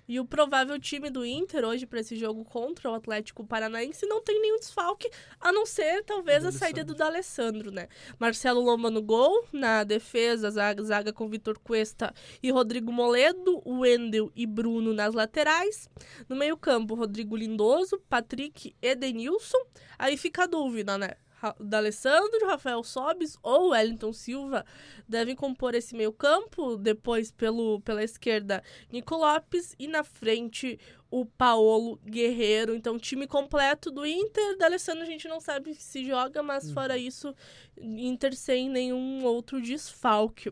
[0.08, 4.22] E o provável time do Inter hoje pra esse jogo contra o Atlético Paranaense não
[4.22, 7.88] tem nenhum desfalque, a não ser talvez a saída do D'Alessandro, né?
[8.20, 14.32] Marcelo Lomba no gol, na defesa, zaga, zaga com Vitor Cuesta e Rodrigo Moledo, Wendel
[14.36, 15.90] e Bruno nas laterais.
[16.30, 19.60] No meio-campo, Rodrigo Lindoso, Patrick Edenilson.
[19.98, 21.12] Aí fica a dúvida, né?
[21.60, 24.66] D'Alessandro, Rafael Sobis ou Wellington Silva
[25.08, 26.78] devem compor esse meio-campo.
[26.78, 32.76] Depois, pelo, pela esquerda, Nico Lopes e na frente o Paolo Guerreiro.
[32.76, 34.58] Então, time completo do Inter.
[34.58, 37.34] D'Alessandro a gente não sabe se joga, mas fora isso,
[37.78, 40.52] Inter sem nenhum outro desfalque.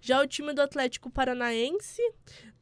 [0.00, 2.02] Já o time do Atlético Paranaense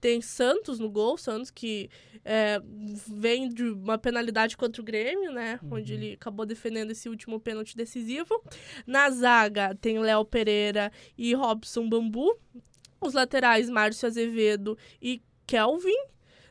[0.01, 1.91] tem Santos no gol, Santos que
[2.25, 2.61] é,
[3.07, 5.61] vem de uma penalidade contra o Grêmio, né?
[5.71, 8.43] Onde ele acabou defendendo esse último pênalti decisivo.
[8.87, 12.39] Na zaga tem Léo Pereira e Robson Bambu.
[13.01, 16.05] Os laterais, Márcio Azevedo e Kelvin.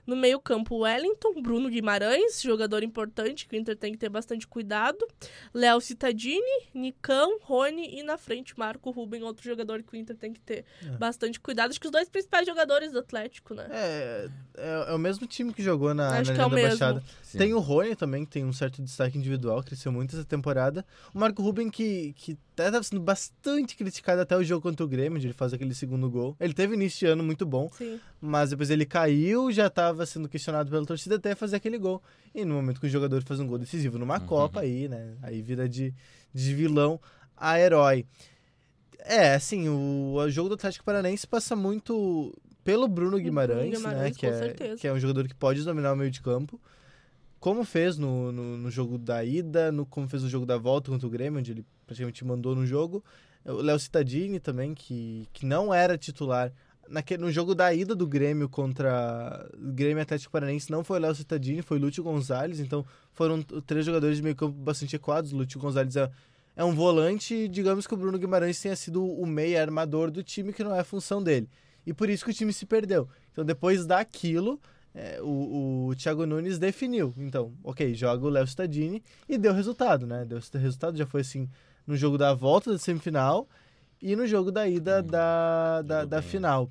[0.09, 4.97] No meio-campo, Wellington, Bruno Guimarães, jogador importante que o Inter tem que ter bastante cuidado.
[5.53, 6.41] Léo Cittadini,
[6.73, 10.65] Nicão, Rony e na frente Marco Ruben, outro jogador que o Inter tem que ter
[10.83, 10.97] É.
[10.97, 11.69] bastante cuidado.
[11.69, 13.67] Acho que os dois principais jogadores do Atlético, né?
[13.69, 16.69] É, é, é o mesmo time que jogou na, Acho na que é o mesmo.
[16.69, 17.03] Baixada.
[17.21, 17.37] Sim.
[17.37, 20.83] Tem o Rony também, que tem um certo destaque individual, cresceu muito essa temporada.
[21.13, 24.87] O Marco Ruben, que, que até estava sendo bastante criticado até o jogo contra o
[24.87, 26.35] Grêmio, onde ele faz aquele segundo gol.
[26.39, 27.99] Ele teve início de ano muito bom, Sim.
[28.19, 32.01] mas depois ele caiu, já estava sendo questionado pela torcida até fazer aquele gol.
[32.33, 34.25] E no momento que o jogador faz um gol decisivo numa Uhum.
[34.25, 35.15] Copa, aí, né?
[35.21, 35.93] Aí vira de,
[36.33, 36.99] de vilão
[37.35, 38.05] a herói.
[38.99, 44.11] É, assim, o, o jogo do Atlético Paranaense passa muito pelo Bruno Guimarães, Guimarães, né?
[44.11, 44.75] Que com é, certeza.
[44.75, 46.59] que é um jogador que pode dominar o meio de campo.
[47.39, 50.91] Como fez no, no, no jogo da ida, no, como fez no jogo da volta
[50.91, 53.03] contra o Grêmio, onde ele praticamente mandou no jogo.
[53.43, 56.53] O Léo Cittadini também, que, que não era titular.
[56.87, 61.01] Naque, no jogo da ida do Grêmio contra o Grêmio Atlético Paranaense, não foi o
[61.01, 62.59] Léo Cittadini, foi o Lúcio Gonzalez.
[62.59, 65.33] Então foram três jogadores de meio campo bastante equados.
[65.33, 66.09] O Lúcio Gonzalez é,
[66.55, 70.53] é um volante, digamos que o Bruno Guimarães tenha sido o meia armador do time,
[70.53, 71.49] que não é a função dele.
[71.85, 73.07] E por isso que o time se perdeu.
[73.31, 74.59] Então depois daquilo,
[74.93, 77.13] é, o, o Thiago Nunes definiu.
[77.17, 80.25] Então, ok, joga o Léo Cittadini e deu resultado, né?
[80.25, 81.49] Deu resultado, já foi assim
[81.89, 83.47] no jogo da volta da semifinal
[83.99, 86.69] e no jogo da ida Hum, da, da, da final.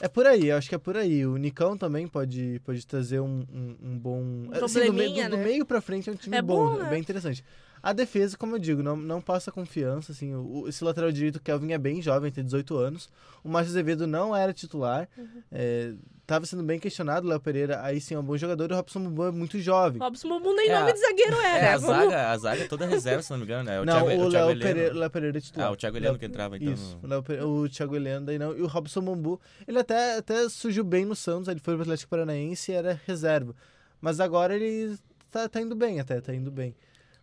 [0.00, 1.26] É por aí, eu acho que é por aí.
[1.26, 4.48] O Nicão também pode, pode trazer um, um, um bom.
[4.50, 5.44] assim, do, meio- do, do né?
[5.44, 6.88] meio pra frente é um time É bom, bom, né?
[6.90, 7.44] bem interessante.
[7.82, 10.12] A defesa, como eu digo, não, não passa confiança.
[10.12, 13.08] Assim, o, esse lateral direito, o Kelvin, é bem jovem, tem 18 anos.
[13.42, 15.08] O Márcio Azevedo não era titular.
[15.16, 15.26] Uhum.
[15.50, 15.92] é,
[16.26, 17.26] tava sendo bem questionado.
[17.26, 18.70] O Léo Pereira, aí sim, é um bom jogador.
[18.70, 19.98] E o Robson Bambu é muito jovem.
[20.00, 21.68] Robson Bumbum nem É, nome de zagueiro é, É, né?
[21.68, 23.80] a Vamos- zaga, a zaga é toda reserva, se não me engano, né?
[23.80, 24.60] O não, Thiago, o, o Léo Heleno.
[24.62, 25.68] Pereira, Léo Pereira é titular.
[25.68, 26.72] Ah, o Thiago Heleno que entrava, então.
[26.72, 28.56] Isso, o, Léo Pereira- o Thiago Heleno daí não.
[28.56, 32.10] E o Robson Bambu, ele até, até surgiu bem no Santos, ele foi pro Atlético
[32.10, 33.54] Paranaense e era reserva.
[34.00, 34.96] Mas agora ele
[35.30, 36.74] tá, tá indo bem até, tá indo bem.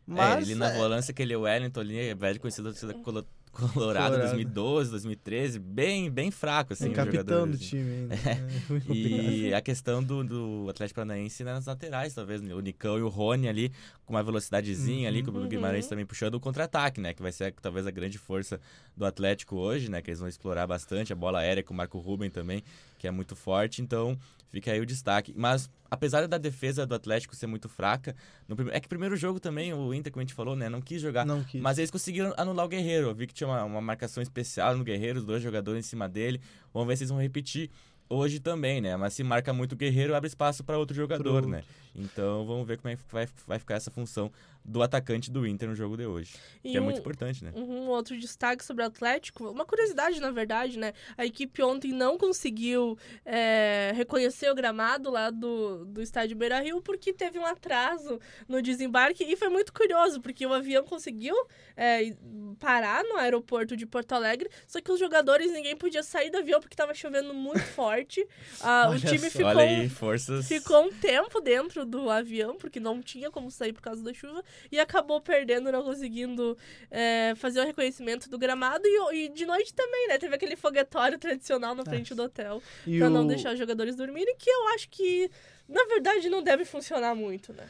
[0.07, 3.25] Mas, é, ele na é, volância, aquele Wellington ali, é velho conhecido da torcida colo-
[3.51, 3.73] Colorado,
[4.13, 4.17] Colorado.
[4.19, 7.65] 2012, 2013, bem, bem fraco, assim, é o capitão do assim.
[7.65, 8.13] time ainda.
[8.13, 8.35] É,
[8.67, 8.93] complicado.
[8.95, 12.39] E a questão do, do Atlético Paranaense nas laterais, talvez.
[12.39, 12.53] né?
[12.53, 13.71] O Nicão e o Rony ali,
[14.05, 15.47] com uma velocidadezinha ali, com o Uhum.
[15.47, 17.15] Guimarães também puxando o contra-ataque, né?
[17.15, 18.61] Que vai ser talvez a grande força
[18.95, 20.03] do Atlético hoje, né?
[20.03, 21.11] Que eles vão explorar bastante.
[21.11, 22.63] A bola aérea com o Marco Ruben também,
[22.99, 23.81] que é muito forte.
[23.81, 24.15] Então,
[24.49, 25.33] fica aí o destaque.
[25.35, 28.15] Mas, apesar da defesa do Atlético ser muito fraca,
[28.47, 30.69] no prime- é que primeiro jogo também, o Inter, como a gente falou, né?
[30.69, 31.25] Não quis jogar.
[31.25, 31.61] Não quis.
[31.61, 33.07] Mas eles conseguiram anular o Guerreiro.
[33.07, 36.07] Eu vi que tinha uma, uma marcação especial no Guerreiro, os dois jogadores em cima
[36.09, 36.41] dele.
[36.73, 37.69] Vamos ver se eles vão repetir
[38.09, 38.95] hoje também, né?
[38.95, 41.63] Mas se marca muito o Guerreiro, abre espaço para outro jogador, Pro né?
[41.93, 44.31] Então vamos ver como é que vai, vai ficar essa função
[44.67, 46.35] do atacante do Inter no jogo de hoje.
[46.63, 47.53] E que é um- muito importante, né?
[47.55, 50.93] Um outro destaque sobre o Atlético, uma curiosidade, na verdade, né?
[51.17, 56.81] A equipe ontem não conseguiu é, reconhecer o gramado lá do, do estádio Beira Rio
[56.81, 61.35] porque teve um atraso no desembarque e foi muito curioso, porque o avião conseguiu
[61.75, 62.13] é,
[62.59, 66.59] parar no aeroporto de Porto Alegre, só que os jogadores, ninguém podia sair do avião
[66.59, 68.25] porque estava chovendo muito forte.
[68.61, 69.37] Ah, o time só.
[69.37, 70.47] ficou aí, forças.
[70.47, 74.43] Ficou um tempo dentro do avião, porque não tinha como sair por causa da chuva,
[74.71, 76.57] e acabou perdendo, não conseguindo
[76.91, 78.83] é, fazer o reconhecimento do gramado.
[78.85, 80.17] E, e de noite também, né?
[80.17, 83.95] Teve aquele foguetório tradicional na frente do hotel, E pra não o- deixar os jogadores
[83.95, 85.29] dormirem, que eu acho que,
[85.67, 87.67] na verdade, não deve funcionar muito, né?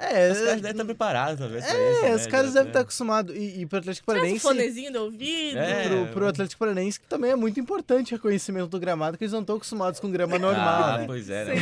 [0.00, 2.14] É, Os caras devem estar preparados, talvez, é, isso, né?
[2.14, 3.34] os caras devem estar acostumados.
[3.34, 4.40] E, e pro Atlético Traz um Paranaense.
[4.40, 5.58] fonezinho de ouvido.
[5.58, 5.88] É.
[5.88, 9.32] Pro, pro Atlético Paranaense, que também é muito importante o reconhecimento do gramado, que eles
[9.32, 11.04] não estão acostumados com grama normal, ah, né?
[11.06, 11.54] pois é, né?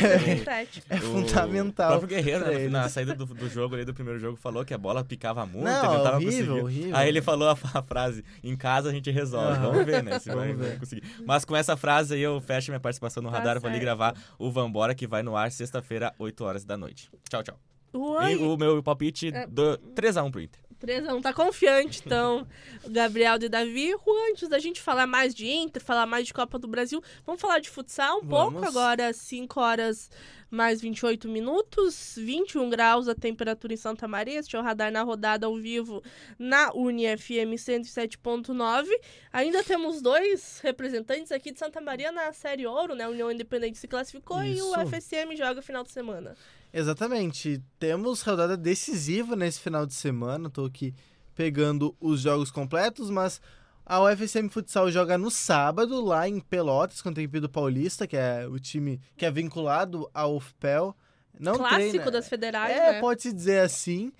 [0.89, 1.89] É O fundamental.
[1.89, 4.77] próprio Guerreiro, né, na saída do, do jogo ali, do primeiro jogo, falou que a
[4.77, 6.63] bola picava muito, Não, ele não tava horrível, conseguindo.
[6.65, 6.95] horrível.
[6.95, 9.53] Aí ele falou a, a frase, em casa a gente resolve.
[9.57, 9.71] Aham.
[9.71, 10.79] Vamos ver, né, se Vamos vai ver.
[10.79, 11.03] conseguir.
[11.25, 14.13] Mas com essa frase aí eu fecho minha participação no Tá Radar, vou ali gravar
[14.37, 17.09] o Vambora, que vai no ar sexta-feira, 8 horas da noite.
[17.29, 17.57] Tchau, tchau.
[17.97, 19.45] Juan, E o meu palpite, É.
[19.47, 20.61] do 3x1 pro Inter.
[20.79, 22.45] 3x1, tá confiante, então,
[22.87, 23.89] Gabriel e Davi.
[23.91, 27.41] Juan, antes da gente falar mais de Inter, falar mais de Copa do Brasil, vamos
[27.41, 28.51] falar de futsal um pouco.
[28.59, 28.67] Vamos.
[28.67, 30.09] Agora, 5 horas
[30.49, 34.39] mais 28 minutos, 21 graus a temperatura em Santa Maria.
[34.39, 36.01] Este é o radar na rodada ao vivo
[36.39, 38.87] na UniFM 107.9.
[39.33, 43.03] Ainda temos dois representantes aqui de Santa Maria na Série Ouro, né?
[43.05, 44.87] A União Independente se classificou e o Isso.
[44.87, 46.35] FSM joga final de semana.
[46.79, 47.59] Exatamente.
[47.79, 50.47] Temos rodada decisiva nesse final de semana.
[50.49, 50.93] Tô aqui
[51.33, 53.41] pegando os jogos completos, mas
[53.83, 58.15] a UFSM Futsal joga no sábado, lá em Pelotas, contra a equipe do Paulista, que
[58.15, 60.95] é o time que é vinculado ao UFPEL.
[61.39, 62.99] Não Clássico treina- das federais, É, né?
[62.99, 64.11] pode-se dizer assim.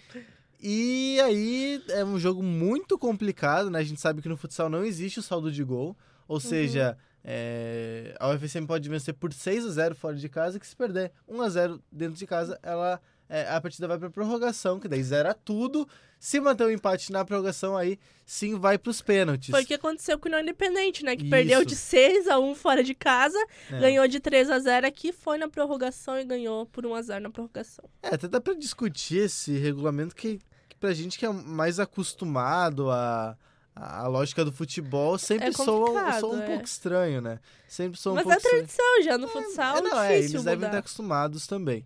[0.59, 3.79] E aí é um jogo muito complicado, né?
[3.79, 5.95] A gente sabe que no futsal não existe o saldo de gol.
[6.27, 6.97] Ou seja,
[7.29, 11.11] é, a UFSM pode vencer por 6 a 0 fora de casa, que se perder
[11.27, 15.03] 1 a 0 dentro de casa, ela é, a partida vai para prorrogação, que daí
[15.03, 15.85] zera tudo.
[16.17, 19.49] Se manter o empate na prorrogação, aí sim vai para os pênaltis.
[19.49, 21.17] Foi o que aconteceu com o Independente, né?
[21.17, 21.29] Que Isso.
[21.29, 23.37] perdeu de 6 a 1 fora de casa,
[23.69, 23.77] É.
[23.77, 27.23] ganhou de 3 a 0 aqui, foi na prorrogação e ganhou por 1 a 0
[27.23, 27.83] na prorrogação.
[28.01, 32.89] É, até dá pra discutir esse regulamento que, que pra gente que é mais acostumado
[32.89, 33.37] a,
[33.79, 36.45] a lógica do futebol, sempre É soa, soa um é.
[36.45, 37.39] pouco estranho, né?
[37.67, 40.35] Sempre soa um Mas pouco é tradição já no futsal, É, não, é é, difícil
[40.35, 40.67] eles devem mudar.
[40.67, 41.85] estar acostumados também.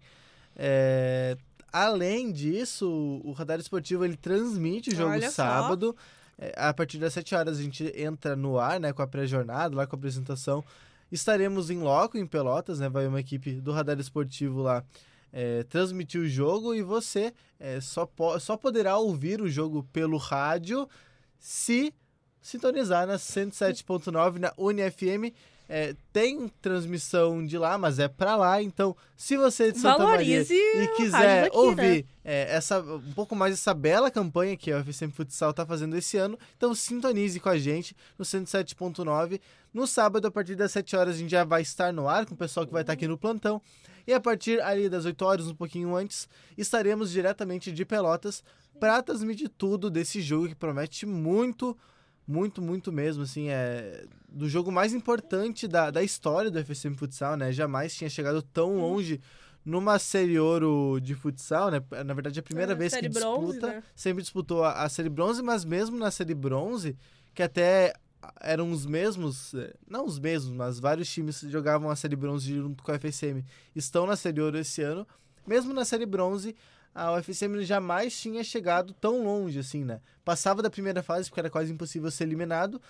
[0.55, 1.37] É,
[1.71, 5.95] além disso, o Radar Esportivo ele transmite o jogo Olha sábado.
[6.37, 9.75] É, a partir das 7 horas a gente entra no ar, né, com a pré-jornada,
[9.75, 10.63] lá com a apresentação.
[11.11, 12.87] Estaremos em loco em Pelotas, né?
[12.87, 14.83] Vai uma equipe do Radar Esportivo lá
[15.33, 20.17] é, transmitir o jogo e você é, só, po só poderá ouvir o jogo pelo
[20.17, 20.87] rádio
[21.41, 21.91] se
[22.39, 25.33] sintonizar na 107.9 na UniFM.
[25.73, 28.61] É, tem transmissão de lá, mas é pra lá.
[28.61, 33.13] Então, se você é de Santa Valorize Maria e quiser daqui, ouvir é, essa, um
[33.13, 37.39] pouco mais essa bela campanha que a UFSM Futsal tá fazendo esse ano, então sintonize
[37.39, 39.39] com a gente no 107.9.
[39.73, 42.33] No sábado, a partir das 7 horas, a gente já vai estar no ar com
[42.33, 43.61] o pessoal que vai estar aqui no plantão.
[44.05, 46.27] E a partir ali das 8 horas, um pouquinho antes,
[46.57, 48.43] estaremos diretamente de Pelotas
[48.81, 51.77] para transmitir tudo desse jogo que promete muito,
[52.27, 53.21] muito, muito mesmo.
[53.21, 57.51] Assim, é do jogo mais importante da, da história do FSM Futsal, né?
[57.51, 59.21] Jamais tinha chegado tão longe
[59.63, 61.79] numa série ouro de futsal, né?
[62.03, 63.37] Na verdade, é a primeira É, vez que disputa.
[63.37, 63.83] bronze, né?
[63.95, 66.97] Sempre disputou a, a série bronze, mas mesmo na série bronze,
[67.35, 67.93] que até
[68.39, 72.81] eram os mesmos, eh, não os mesmos, mas vários times jogavam a série bronze junto
[72.81, 73.43] com a FSM,
[73.75, 75.07] estão na série ouro esse ano.
[75.45, 76.55] Mesmo na série bronze,
[76.93, 80.01] a UFSM jamais tinha chegado tão longe assim, né?
[80.25, 82.81] Passava da primeira fase porque era quase impossível ser eliminado,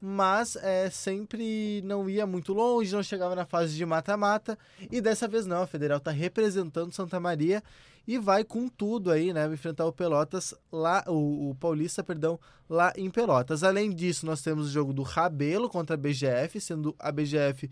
[0.00, 4.58] mas é, sempre não ia muito longe, não chegava na fase de mata-mata.
[4.90, 7.62] E dessa vez não, a Federal está representando Santa Maria
[8.06, 9.46] e vai com tudo aí, né?
[9.52, 12.38] Enfrentar o Pelotas lá, o, o Paulista, perdão,
[12.70, 13.62] lá em Pelotas.
[13.62, 17.68] Além disso, nós temos o jogo do Rabelo contra a BGF, sendo a BGF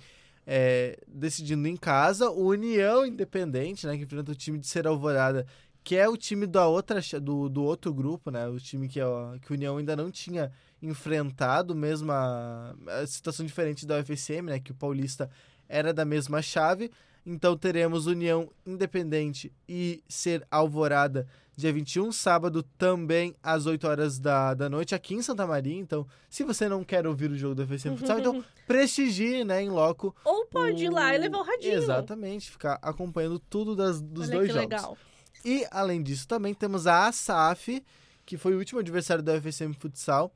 [0.46, 3.96] é, decidindo em casa, o União Independente, né?
[3.96, 5.46] Que enfrenta o time de Ser Alvorada,
[5.86, 8.48] que é o time da outra, do, do outro grupo, né?
[8.48, 10.50] O time que, ó, que o União ainda não tinha
[10.82, 14.58] enfrentado, mesmo a, a situação diferente da UFSM, né?
[14.58, 15.30] Que o Paulista
[15.68, 16.90] era da mesma chave.
[17.24, 24.54] Então teremos União Independente e Ser Alvorada dia 21, sábado também às 8 horas da,
[24.54, 25.78] da noite aqui em Santa Maria.
[25.78, 29.70] Então, se você não quer ouvir o jogo do FSM Futsal, então prestigie, né, em
[29.70, 30.14] loco.
[30.24, 31.74] Ou pode ir lá o- e levar o radinho.
[31.74, 34.70] Exatamente, ficar acompanhando tudo das, dos Olha dois que jogos.
[34.70, 34.98] legal.
[35.46, 37.80] E, além disso, também temos a ASAF,
[38.24, 40.34] que foi o último adversário do FSM Futsal,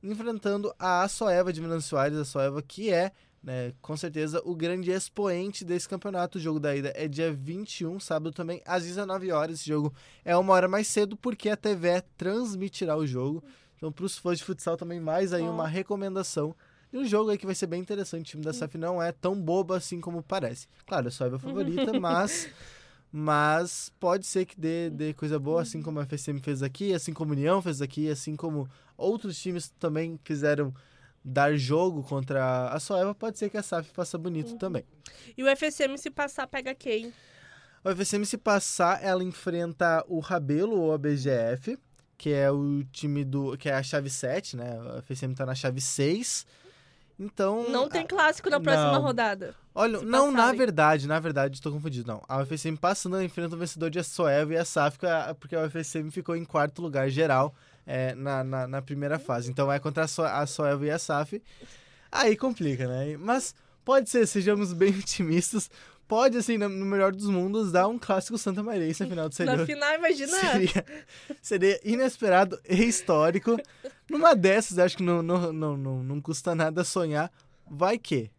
[0.00, 3.10] enfrentando a Soeva de Minas Soares, a Soeva que é,
[3.42, 6.38] né, com certeza, o grande expoente desse campeonato.
[6.38, 9.58] O jogo da ida é dia 21, sábado também, às 19 horas.
[9.58, 9.92] Esse jogo
[10.24, 13.42] é uma hora mais cedo, porque a TV transmitirá o jogo.
[13.76, 16.54] Então, para os fãs de futsal também, mais aí uma recomendação
[16.92, 18.28] de um jogo aí que vai ser bem interessante.
[18.28, 20.68] O time da SAF não é tão bobo assim como parece.
[20.86, 22.48] Claro, a Soeva é a favorita, mas...
[23.14, 27.12] Mas pode ser que dê, dê coisa boa, assim como a FSM fez aqui, assim
[27.12, 30.74] como a União fez aqui, assim como outros times também fizeram
[31.24, 34.84] dar jogo contra a Soeva, pode ser que a SAF faça bonito também.
[35.36, 37.12] E o FSM, se passar, pega quem?
[37.84, 41.78] O FSM, se passar, ela enfrenta o Rabelo ou a BGF,
[42.16, 43.56] que é o time do.
[43.58, 44.78] que é a chave 7, né?
[44.96, 46.46] A FSM tá na chave 6.
[47.18, 47.68] Então.
[47.68, 49.02] Não tem clássico na próxima não.
[49.02, 49.54] rodada.
[49.74, 50.58] Olha, Se não, na passarem.
[50.58, 52.22] verdade, na verdade, estou confundido, não.
[52.28, 56.10] A UFSM passando enfrenta o vencedor de Soeva e a SAF, porque a- a UFSM
[56.10, 57.54] ficou em quarto lugar geral
[57.86, 59.50] é, na, na, na primeira fase.
[59.50, 61.42] Então vai contra a, So, a Soeva e a SAF.
[62.10, 63.16] Aí complica, né?
[63.18, 63.54] Mas
[63.84, 65.70] pode ser, sejamos bem otimistas.
[66.06, 69.52] Pode, assim, no melhor dos mundos, dar um clássico Santa Maria na final do Na
[69.56, 69.64] Seria.
[69.66, 70.28] final, imagina.
[70.36, 70.84] Seria,
[71.40, 73.56] seria inesperado e histórico.
[74.10, 77.32] Numa dessas, acho que não, não, não, não, não custa nada sonhar.
[77.70, 78.30] Vai que.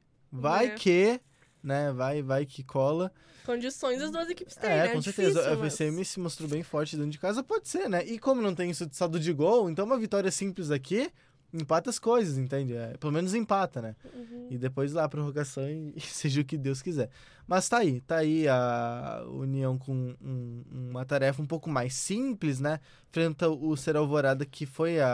[0.42, 0.70] Vai É.
[0.76, 1.22] que.
[1.64, 1.92] Né?
[1.94, 3.12] Vai, vai que cola.
[3.46, 4.88] Condições as duas equipes têm, é, né?
[4.94, 5.30] com certeza.
[5.34, 8.04] Difícil, a mas- FCM se mostrou bem forte dentro de casa, pode ser, né?
[8.06, 11.10] E como não tem isso de saldo de gol, então uma vitória simples aqui
[11.54, 12.74] empata as coisas, entende?
[12.76, 13.96] É, pelo menos empata, né?
[14.14, 14.48] Uhum.
[14.50, 17.10] E depois lá a prorrogação e, e seja o que Deus quiser.
[17.46, 22.60] Mas tá aí, tá aí a União com um- uma tarefa um pouco mais simples,
[22.60, 22.80] né?
[23.12, 25.10] Frente o Ser Alvorada, que foi a,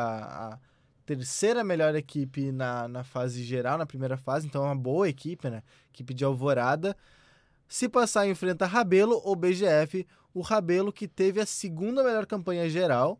[0.53, 0.59] a
[1.17, 5.49] terceira melhor equipe na, na fase geral, na primeira fase, então é uma boa equipe,
[5.49, 5.63] né?
[5.91, 6.95] Equipe de Alvorada.
[7.67, 10.05] Se passar, enfrenta Rabelo ou BGF.
[10.33, 13.19] O Rabelo que teve a segunda melhor campanha geral.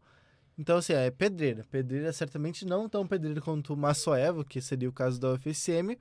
[0.55, 1.65] Então, assim, é pedreira.
[1.71, 5.97] Pedreira certamente não tão pedreira quanto o Massoevo, que seria o caso da UFSM.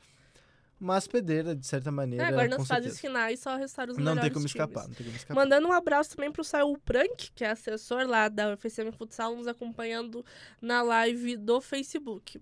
[0.80, 4.22] Mas pedreira, de certa maneira, É, agora nas fases finais só restaram os Não melhores
[4.22, 4.52] tem como times.
[4.52, 5.34] escapar, não tem como escapar.
[5.42, 9.48] Mandando um abraço também pro Saul Prank, que é assessor lá da UFSM Futsal, nos
[9.48, 10.24] acompanhando
[10.62, 12.40] na live do Facebook.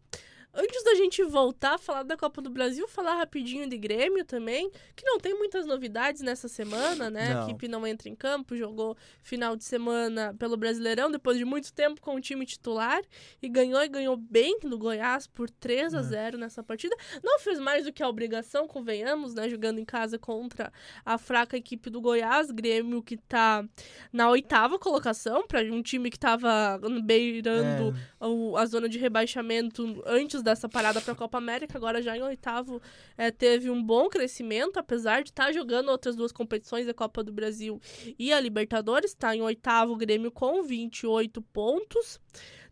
[0.54, 4.70] Antes da gente voltar a falar da Copa do Brasil, falar rapidinho de Grêmio também,
[4.94, 7.34] que não tem muitas novidades nessa semana, né?
[7.34, 7.40] Não.
[7.40, 11.72] A equipe não entra em campo, jogou final de semana pelo Brasileirão, depois de muito
[11.74, 13.02] tempo com o time titular,
[13.42, 15.98] e ganhou e ganhou bem do Goiás por 3 É.
[15.98, 16.96] a 0 nessa partida.
[17.22, 19.48] Não fez mais do que a obrigação, convenhamos, né?
[19.50, 20.72] Jogando em casa contra
[21.04, 23.62] a fraca equipe do Goiás, Grêmio que tá
[24.10, 30.42] na oitava colocação, para um time que tava beirando É, a zona de rebaixamento antes
[30.46, 32.80] dessa parada para a Copa América, agora já em oitavo
[33.18, 37.32] é, teve um bom crescimento, apesar de estar jogando outras duas competições, a Copa do
[37.32, 37.80] Brasil
[38.18, 42.20] e a Libertadores, está em oitavo o Grêmio com 28 pontos.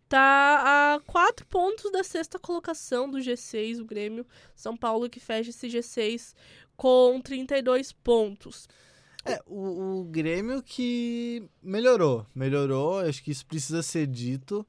[0.08, 4.26] Tá a quatro pontos da sexta colocação do G6, o Grêmio.
[4.54, 6.34] São Paulo que fecha esse G6
[6.76, 8.68] com 32 pontos.
[9.24, 12.26] É, o, o Grêmio que melhorou.
[12.34, 14.64] Melhorou, acho que isso precisa ser dito.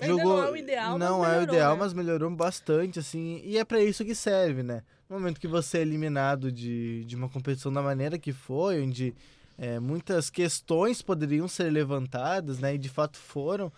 [0.00, 1.80] Ainda não é o ideal, mas Não é o melhorou, ideal, né?
[1.80, 3.40] mas melhorou bastante, assim.
[3.44, 4.82] E é pra isso que serve, né?
[5.08, 9.14] No momento que você é eliminado de, de uma competição da maneira que foi, onde
[9.56, 12.74] é, muitas questões poderiam ser levantadas, né?
[12.74, 13.72] E de fato foram.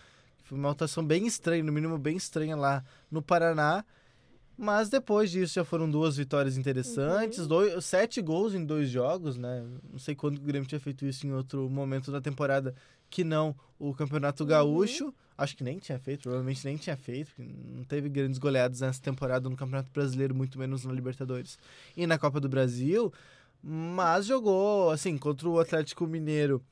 [0.44, 3.84] Foi uma atuação bem estranha, no mínimo bem estranha lá no Paraná.
[4.58, 7.46] Mas depois disso já foram duas vitórias interessantes, Uhum.
[7.46, 9.64] dois, sete gols em dois jogos, né?
[9.90, 12.74] Não sei quando o Grêmio tinha feito isso em outro momento da temporada
[13.08, 14.48] que não o Campeonato Uhum.
[14.50, 15.14] Gaúcho.
[15.42, 19.00] Acho que nem tinha feito, provavelmente nem tinha feito, porque não teve grandes goleadas nessa
[19.00, 21.58] temporada no Campeonato Brasileiro, muito menos na Libertadores
[21.96, 23.12] e na Copa do Brasil.
[23.62, 26.62] Mas jogou, assim, contra o Atlético Mineiro.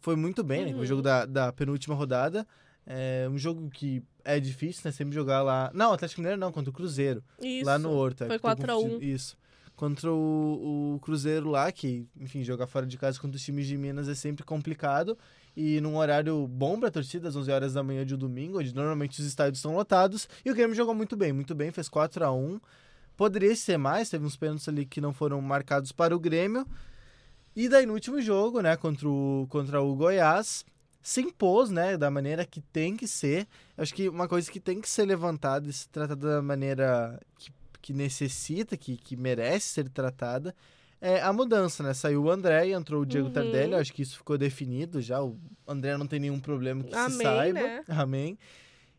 [0.00, 0.70] Foi muito bem, né?
[0.70, 0.86] Foi o Uhum.
[0.86, 2.46] jogo da, da penúltima rodada.
[2.86, 4.92] É um jogo que é difícil, né?
[4.92, 5.70] Sempre jogar lá.
[5.74, 7.22] Não, Atlético Mineiro não, contra o Cruzeiro.
[7.40, 7.64] Isso.
[7.64, 8.26] Lá no Horta.
[8.26, 8.82] Foi que tô 4 a 1.
[8.82, 9.04] confundindo.
[9.04, 9.36] Isso.
[9.74, 13.76] Contra o, o Cruzeiro lá, que, enfim, jogar fora de casa contra os times de
[13.76, 15.18] Minas é sempre complicado.
[15.56, 18.74] E num horário bom pra torcida, às 11 horas da manhã de um domingo, onde
[18.74, 20.28] normalmente os estádios estão lotados.
[20.44, 22.60] E o Grêmio jogou muito bem, muito bem, fez 4 a 1
[23.16, 26.66] Poderia ser mais, teve uns pênaltis ali que não foram marcados para o Grêmio.
[27.54, 30.64] E daí no último jogo, né, contra o, contra o Goiás,
[31.00, 33.46] se impôs, né, da maneira que tem que ser.
[33.76, 37.20] Eu acho que uma coisa que tem que ser levantada e se tratada da maneira
[37.38, 40.52] que, que necessita, que, que merece ser tratada,
[41.06, 41.92] é a mudança, né?
[41.94, 43.32] Saiu o André e entrou o Diego Uhum.
[43.32, 43.74] Tardelli.
[43.74, 45.22] Acho que isso ficou definido já.
[45.22, 47.60] O André não tem nenhum problema que se Amém, saiba.
[47.60, 47.84] né?
[47.88, 48.38] Amém.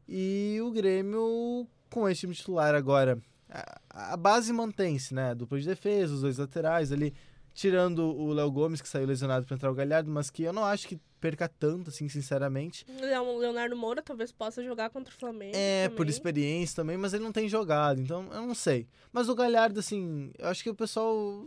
[0.08, 3.18] E o Grêmio, com esse time titular agora,
[3.50, 5.34] a, a base mantém-se, né?
[5.34, 7.14] Dupla de defesa, os dois laterais ali.
[7.54, 10.66] Tirando o Léo Gomes, que saiu lesionado para entrar o Galhardo, mas que eu não
[10.66, 12.86] acho que perca tanto, assim, sinceramente.
[13.00, 15.54] O Leonardo Moura talvez possa jogar contra o Flamengo.
[15.56, 16.10] É, por também.
[16.10, 18.88] experiência também, mas ele não tem jogado, então eu não sei.
[19.12, 21.46] Mas o Galhardo, assim, eu acho que o pessoal.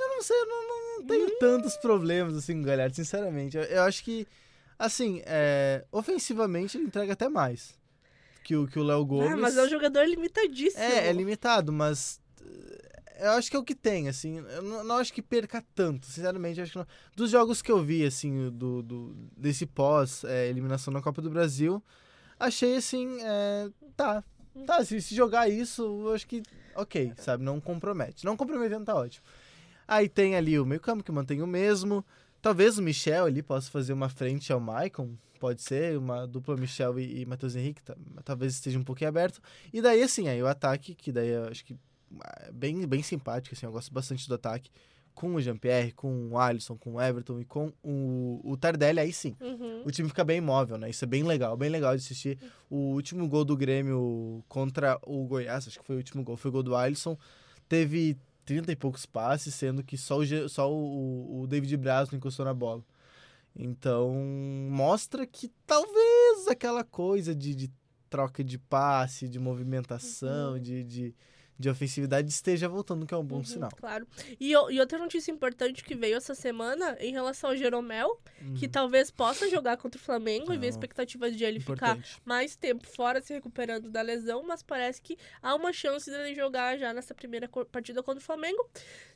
[0.00, 3.56] Eu não sei, eu não, não- tenho tantos problemas assim com o Galhardo, sinceramente.
[3.56, 4.26] Eu, eu acho que,
[4.78, 7.78] assim, é, ofensivamente ele entrega até mais
[8.44, 9.32] que o que o Léo Gomes.
[9.32, 10.82] Ah, mas é um jogador limitadíssimo.
[10.82, 14.38] É, é limitado, mas eh, eu acho que é o que tem, assim.
[14.38, 16.60] Eu não, não acho que perca tanto, sinceramente.
[16.60, 16.86] acho que não.
[17.14, 21.82] Dos jogos que eu vi, assim, do, do, desse pós-eliminação na Copa do Brasil,
[22.38, 24.24] achei, assim, é, tá.
[24.66, 26.42] Tá, se, se jogar isso, eu acho que,
[26.74, 27.44] ok, sabe?
[27.44, 28.24] Não compromete.
[28.24, 29.24] Não comprometendo, tá ótimo.
[29.90, 32.04] Aí tem ali o meio campo, que mantém o mesmo.
[32.40, 35.14] Talvez o Michel ali possa fazer uma frente ao Maicon.
[35.40, 37.82] Pode ser, uma dupla Michel e, e Matheus Henrique.
[37.82, 39.40] tá- talvez esteja um pouquinho aberto.
[39.72, 41.76] E daí, assim, aí o ataque, que daí eu acho que
[42.44, 44.70] é bem, bem simpático, assim, eu gosto bastante do ataque.
[45.12, 49.12] Com o Jean-Pierre, com o Alisson, com o Everton e com o, o Tardelli, aí
[49.12, 49.36] sim.
[49.40, 49.82] Uhum.
[49.84, 50.88] O time fica bem imóvel, né?
[50.88, 52.38] Isso é bem legal, bem legal de assistir.
[52.70, 56.48] O último gol do Grêmio contra o Goiás, acho que foi o último gol, foi
[56.48, 57.18] o gol do Alisson.
[57.68, 58.16] Teve
[58.50, 62.44] 30 e poucos passes, sendo que só o, só o, o David Braz não encostou
[62.44, 62.82] na bola.
[63.54, 64.12] Então,
[64.68, 67.70] mostra que talvez aquela coisa de, de
[68.08, 71.14] troca de passe, de movimentação, de, de,
[71.60, 73.70] de ofensividade esteja voltando, que é um bom Uhum, sinal.
[73.76, 74.06] Claro.
[74.40, 78.18] E, o- e outra notícia importante que veio essa semana em relação ao Jeromel,
[78.58, 78.72] que Uhum.
[78.72, 80.70] talvez possa jogar contra o Flamengo e ver a Não.
[80.70, 82.16] expectativa de ele ficar Importante.
[82.24, 86.78] mais tempo fora se recuperando da lesão, mas parece que há uma chance dele jogar
[86.78, 88.66] já nessa primeira partida contra o Flamengo.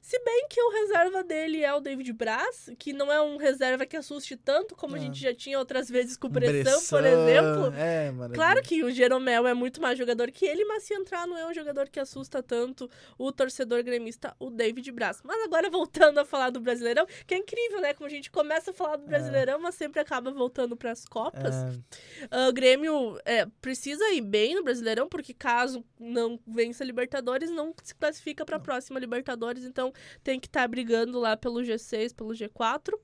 [0.02, 3.86] Se bem que o reserva dele é o David Braz, que não é um reserva
[3.86, 5.00] que assuste tanto como a É.
[5.00, 7.74] gente já tinha outras vezes com pressão, por Bressan, exemplo.
[7.74, 8.34] É, maravilha.
[8.34, 11.46] Claro que o Jeromel é muito mais jogador que ele, mas se entrar não é
[11.48, 15.20] um jogador que assusta tanto o torcedor gremista, o David Braz.
[15.22, 17.94] Mas agora voltando a falar do Brasileirão, que é incrível, né?
[17.94, 21.54] Como a gente começa a falar do Brasileirão, mas sempre acaba voltando para as Copas.
[21.54, 26.86] É, Ah, o Grêmio é, precisa ir bem no Brasileirão, porque caso não vença a
[26.86, 31.60] Libertadores, não se classifica para a próxima Libertadores, então tem que estar brigando lá pelo
[31.60, 32.94] G6, pelo G4.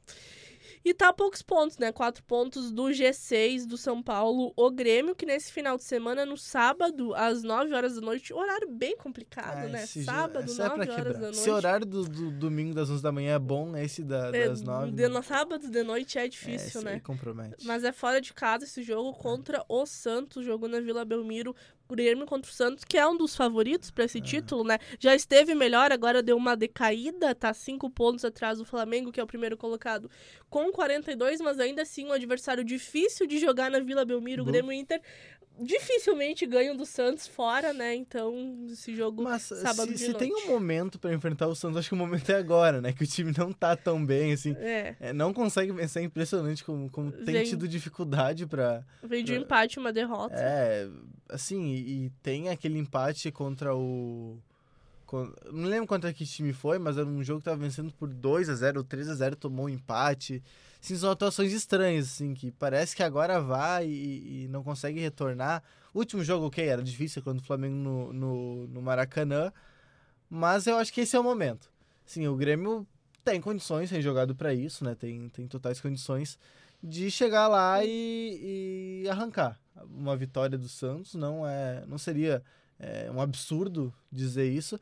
[0.82, 1.92] E tá a poucos pontos, né?
[1.92, 6.38] Quatro pontos do G6 do São Paulo, o Grêmio, que nesse final de semana, no
[6.38, 9.86] sábado, às 9 horas da noite, horário bem complicado, Ah, né?
[9.86, 11.12] Sábado, é pra 9 horas quebrar.
[11.12, 11.36] da noite.
[11.38, 14.62] Se horário do, do domingo das 11 da manhã é bom, esse da, É, das
[14.62, 14.92] 9.
[14.92, 17.00] de, no sábado de noite é é, difícil, esse né?
[17.00, 17.66] compromete.
[17.66, 21.54] Mas é fora de casa esse jogo contra o Santos, jogo na Vila Belmiro.
[21.96, 24.78] Grêmio contra o Santos, que é um dos favoritos para esse título, né?
[24.98, 29.22] Já esteve melhor, agora deu uma decaída, tá cinco pontos atrás do Flamengo, que é
[29.22, 30.10] o primeiro colocado,
[30.48, 34.42] com 42, mas ainda assim um adversário difícil de jogar na Vila Belmiro.
[34.42, 35.00] O Grêmio Inter
[35.60, 37.94] dificilmente ganham do Santos fora, né?
[37.94, 41.88] Então, esse jogo Mas sábado se, se tem um momento pra enfrentar o Santos, acho
[41.88, 42.92] que o momento é agora, né?
[42.92, 44.54] Que o time não tá tão bem, assim.
[44.58, 48.82] É, É, não consegue vencer, é impressionante como, como tem Vem- tido dificuldade pra.
[49.02, 50.34] veio de um empate, uma derrota.
[50.36, 50.88] É,
[51.28, 54.38] assim, e, e tem aquele empate contra o.
[55.52, 58.48] Não lembro contra que time foi, mas era um jogo que tava vencendo por 2
[58.48, 60.42] a 0 ou 3 a 0 tomou um empate.
[60.82, 65.62] Assim, são atuações estranhas, assim, que parece que agora vai e, e não consegue retornar.
[65.94, 69.52] Último jogo, ok, era difícil contra o Flamengo no, no, no Maracanã,
[70.28, 71.70] mas eu acho que esse é o momento.
[72.06, 72.86] Sim, o Grêmio
[73.24, 74.94] tem condições, tem jogado pra isso, né?
[74.94, 76.38] Tem, tem totais condições
[76.82, 79.58] de chegar lá e, e arrancar.
[79.84, 82.42] Uma vitória do Santos não é, não seria
[82.80, 84.80] é, um absurdo dizer isso.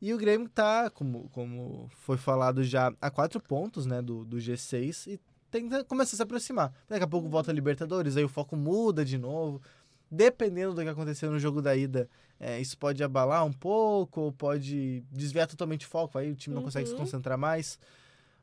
[0.00, 4.36] E o Grêmio tá, como, como foi falado já, a quatro pontos né, do, do
[4.38, 5.20] G6 e
[5.50, 6.72] tenta começar a se aproximar.
[6.88, 9.62] Daqui a pouco volta a Libertadores, aí o foco muda de novo.
[10.10, 14.32] Dependendo do que acontecer no jogo da ida, é, isso pode abalar um pouco, ou
[14.32, 17.00] pode desviar totalmente o foco, aí o time não consegue se Uhum.
[17.00, 17.78] concentrar mais.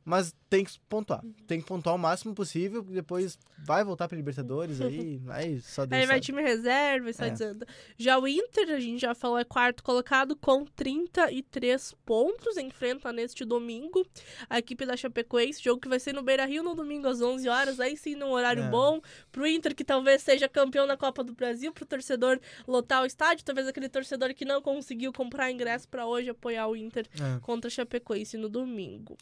[0.04, 1.24] Mas tem que pontuar.
[1.46, 6.02] Tem que pontuar o máximo possível, depois vai voltar para Libertadores, aí, aí só Deus
[6.02, 7.30] Aí vai time reserva e só É.
[7.30, 7.68] desanda.
[7.98, 12.58] Já o Inter, a gente já falou, é quarto colocado com 33 pontos.
[12.58, 14.06] Enfrenta neste domingo
[14.50, 15.62] a equipe da Chapecoense.
[15.64, 17.80] Jogo que vai ser no Beira Rio no domingo às 11 horas.
[17.80, 18.70] Aí sim, num horário É.
[18.70, 19.00] bom.
[19.32, 21.72] Pro Inter, que talvez seja campeão na Copa do Brasil.
[21.72, 23.46] Pro torcedor lotar o estádio.
[23.46, 27.40] Talvez aquele torcedor que não conseguiu comprar ingresso para hoje apoiar o Inter É.
[27.42, 29.16] contra a Chapecoense no domingo.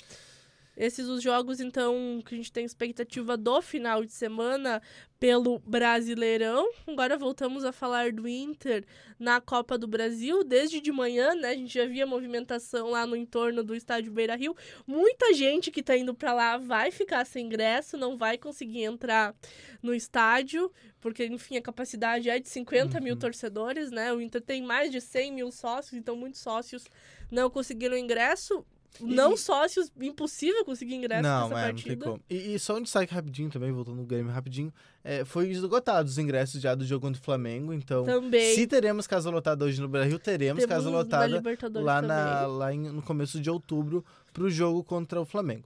[0.79, 4.81] Esses os jogos, então, que a gente tem expectativa do final de semana
[5.19, 6.71] pelo Brasileirão.
[6.87, 8.85] Agora voltamos a falar do Inter
[9.19, 10.41] na Copa do Brasil.
[10.41, 11.49] Desde de manhã, né?
[11.49, 14.55] A gente já via movimentação lá no entorno do estádio Beira Rio.
[14.87, 19.35] Muita gente que tá indo para lá vai ficar sem ingresso, não vai conseguir entrar
[19.83, 20.71] no estádio,
[21.01, 23.03] porque, enfim, a capacidade é de 50 uhum.
[23.03, 24.13] mil torcedores, né?
[24.13, 26.85] O Inter tem mais de 100 mil sócios, então muitos sócios
[27.29, 28.65] não conseguiram ingresso.
[28.99, 31.95] Não sócios, impossível conseguir ingresso não, nessa é, partida.
[31.95, 32.23] Não, tem como.
[32.29, 34.73] E, e, só um destaque rapidinho também, voltando no Grêmio rapidinho,
[35.03, 38.55] é, foi esgotado os ingressos já do jogo contra o Flamengo, então também.
[38.55, 41.41] se teremos casa lotada hoje no Brasil, teremos casa lotada
[41.75, 45.63] lá, na, lá em, no começo de outubro pro jogo contra o Flamengo.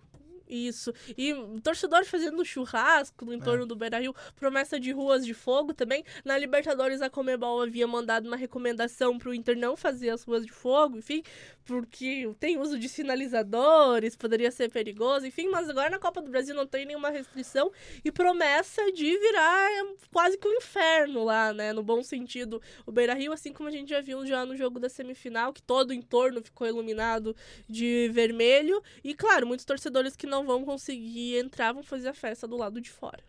[0.54, 0.94] Isso.
[1.18, 1.34] E
[1.64, 3.66] torcedores fazendo churrasco no entorno é.
[3.66, 6.04] do Beira Rio, promessa de ruas de fogo também.
[6.24, 10.52] Na Libertadores, a Comebol havia mandado uma recomendação pro Inter não fazer as ruas de
[10.52, 11.24] fogo, enfim,
[11.66, 16.54] porque tem uso de sinalizadores, poderia ser perigoso, enfim, mas agora na Copa do Brasil
[16.54, 17.72] não tem nenhuma restrição
[18.06, 19.70] e promessa de virar
[20.12, 21.74] quase que um inferno lá, né?
[21.74, 22.62] No bom sentido.
[22.86, 25.64] O Beira Rio, assim como a gente já viu já no jogo da semifinal, que
[25.64, 27.36] todo o entorno ficou iluminado
[27.68, 28.84] de vermelho.
[29.04, 32.80] E, claro, muitos torcedores que não vão conseguir entrar vão fazer a festa do lado
[32.82, 33.24] de fora.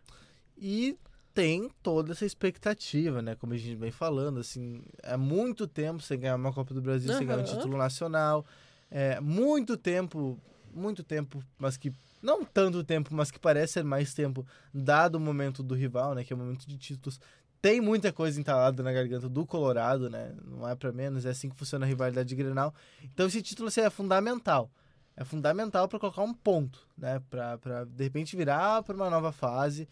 [0.57, 0.97] E
[1.33, 3.35] tem toda essa expectativa, né?
[3.35, 7.11] Como a gente vem falando, assim, é muito tempo sem ganhar uma Copa do Brasil,
[7.11, 7.17] uhum.
[7.17, 8.45] sem ganhar um título nacional.
[8.89, 10.39] É muito tempo,
[10.73, 11.91] muito tempo, mas que
[12.21, 16.23] não tanto tempo, mas que parece ser mais tempo, dado o momento do rival, né?
[16.23, 17.19] Que é o momento de títulos.
[17.61, 20.33] Tem muita coisa entalada na garganta do Colorado, né?
[20.45, 22.73] Não é para menos, é assim que funciona a rivalidade de Grenal.
[23.03, 24.71] Então esse título assim, é fundamental.
[25.17, 27.21] É fundamental para colocar um ponto, né?
[27.29, 29.87] Para de repente virar para uma nova fase.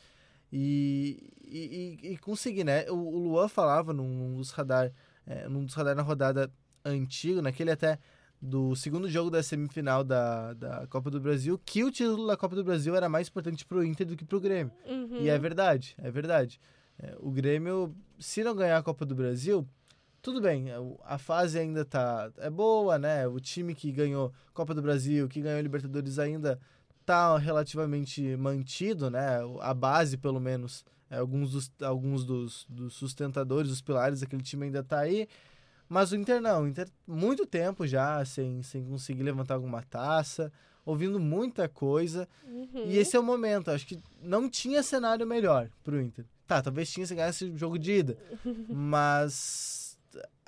[0.51, 2.89] E, e, e, conseguir, né?
[2.91, 4.91] O, o Luan falava num, num dos radar,
[5.25, 6.51] é, num dos radar na rodada
[6.85, 7.97] antigo, naquele até
[8.43, 12.55] do segundo jogo da semifinal da, da Copa do Brasil, que o título da Copa
[12.55, 14.73] do Brasil era mais importante pro Inter do que pro Grêmio.
[14.85, 15.21] Uhum.
[15.21, 16.59] E é verdade, é verdade.
[16.99, 19.65] É, o Grêmio, se não ganhar a Copa do Brasil,
[20.23, 23.27] tudo bem, é, a fase ainda tá é boa, né?
[23.27, 26.57] O time que ganhou Copa do Brasil, que ganhou Libertadores ainda
[27.05, 29.39] tá relativamente mantido, né?
[29.59, 34.67] A base, pelo menos, é, alguns, dos, alguns dos, dos sustentadores, os pilares daquele time
[34.67, 35.27] ainda tá aí.
[35.89, 40.53] Mas o Inter não, o Inter muito tempo já sem, sem conseguir levantar alguma taça,
[40.85, 42.29] ouvindo muita coisa.
[42.47, 42.85] Uhum.
[42.85, 46.23] E esse é o momento, acho que não tinha cenário melhor pro Inter.
[46.47, 48.17] Tá, talvez tinha se ganhasse o jogo de ida,
[48.69, 49.82] mas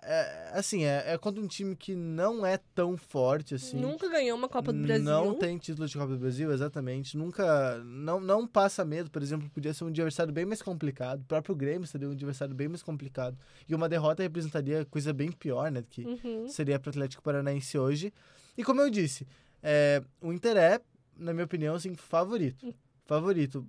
[0.08, 3.80] é, assim, é, é contra um time que não é tão forte assim.
[3.80, 5.04] Nunca ganhou uma Copa do Brasil.
[5.04, 7.18] Não tem título de Copa do Brasil, exatamente.
[7.18, 7.80] Nunca.
[7.84, 11.22] Não, não passa medo, por exemplo, podia ser um adversário bem mais complicado.
[11.22, 13.36] O próprio Grêmio seria um adversário bem mais complicado.
[13.68, 15.84] E uma derrota representaria coisa bem pior, né?
[15.90, 16.48] Que uhum.
[16.50, 18.14] seria para o Atlético Paranaense hoje.
[18.56, 19.28] E como eu disse,
[19.64, 20.80] é, o Inter é,
[21.18, 22.74] na minha opinião, assim, favorito.
[23.06, 23.68] Favorito.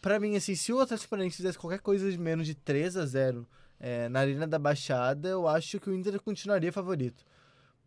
[0.00, 3.06] Para mim, assim, se o Atlético Paranaense fizesse qualquer coisa de menos de 3 a
[3.06, 3.46] 0
[3.82, 7.24] é, na Arena da Baixada, eu acho que o Inter continuaria favorito.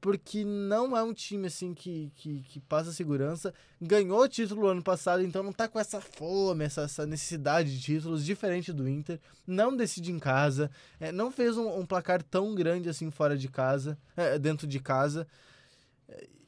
[0.02, 3.54] Porque não é um time assim que, que, que passa segurança.
[3.82, 7.82] Ganhou o título ano passado, então não tá com essa fome, essa, essa necessidade de
[7.82, 9.20] títulos, diferente do Inter.
[9.48, 10.70] Não decide em casa.
[11.00, 14.80] É, não fez um, um, placar tão grande assim fora de casa, é, dentro de
[14.82, 15.26] casa.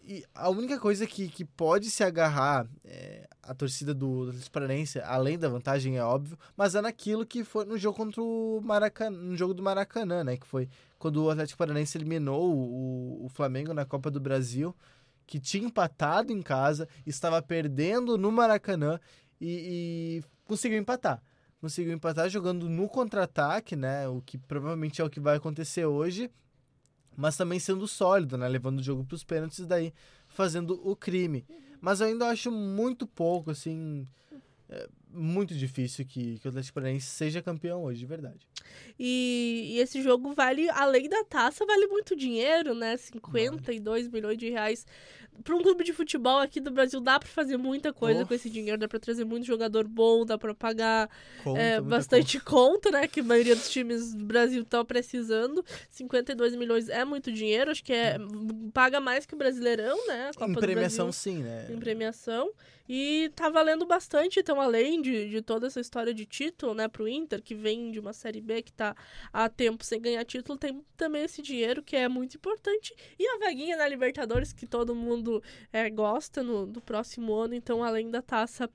[0.09, 4.99] E a única coisa que, que pode se agarrar é, a torcida do Atlético Paranaense,
[5.01, 9.17] além da vantagem, é óbvio, mas é naquilo que foi no jogo contra o Maracanã,
[9.17, 10.37] no jogo do Maracanã, né?
[10.37, 14.73] Que foi quando o Atlético Paranaense eliminou o, o Flamengo na Copa do Brasil,
[15.25, 18.97] que tinha empatado em casa, estava perdendo no Maracanã
[19.41, 21.21] e, e conseguiu empatar.
[21.59, 24.07] Conseguiu empatar jogando no contra-ataque, né?
[24.07, 26.31] O que provavelmente é o que vai acontecer hoje
[27.17, 28.47] mas também sendo sólido, né?
[28.47, 29.91] Levando o jogo para os pênaltis e daí
[30.27, 31.43] fazendo o crime.
[31.81, 34.07] Mas eu ainda acho muito pouco, assim.
[34.69, 38.47] É muito difícil que, que o Atlético Paranaense seja campeão hoje, de verdade.
[38.99, 42.97] E, e, esse jogo vale, além da taça, vale muito dinheiro, né?
[42.97, 44.13] 52 vale.
[44.13, 44.85] milhões de reais
[45.43, 48.49] para um clube de futebol aqui do Brasil dá para fazer muita coisa com esse
[48.49, 51.09] dinheiro, dá para trazer muito jogador bom, dá para pagar
[51.43, 52.89] conta, é, bastante conta.
[52.89, 52.91] conta.
[52.91, 53.07] né?
[53.07, 55.63] Que a maioria dos times do Brasil estão precisando.
[55.89, 58.17] 52 milhões é muito dinheiro, acho que é
[58.73, 60.31] paga mais que o Brasileirão, né?
[60.39, 61.67] em premiação sim, né?
[61.69, 62.51] Em premiação.
[62.89, 67.07] E tá valendo bastante, então além de, de toda essa história de título, né, pro
[67.07, 68.95] Inter, que vem de uma Série B que tá
[69.33, 72.95] há tempo sem ganhar título, tem também esse dinheiro que é muito importante.
[73.19, 75.26] E a vaguinha na Libertadores, que todo mundo
[75.71, 78.69] é, gosta no, do próximo ano, então além da taça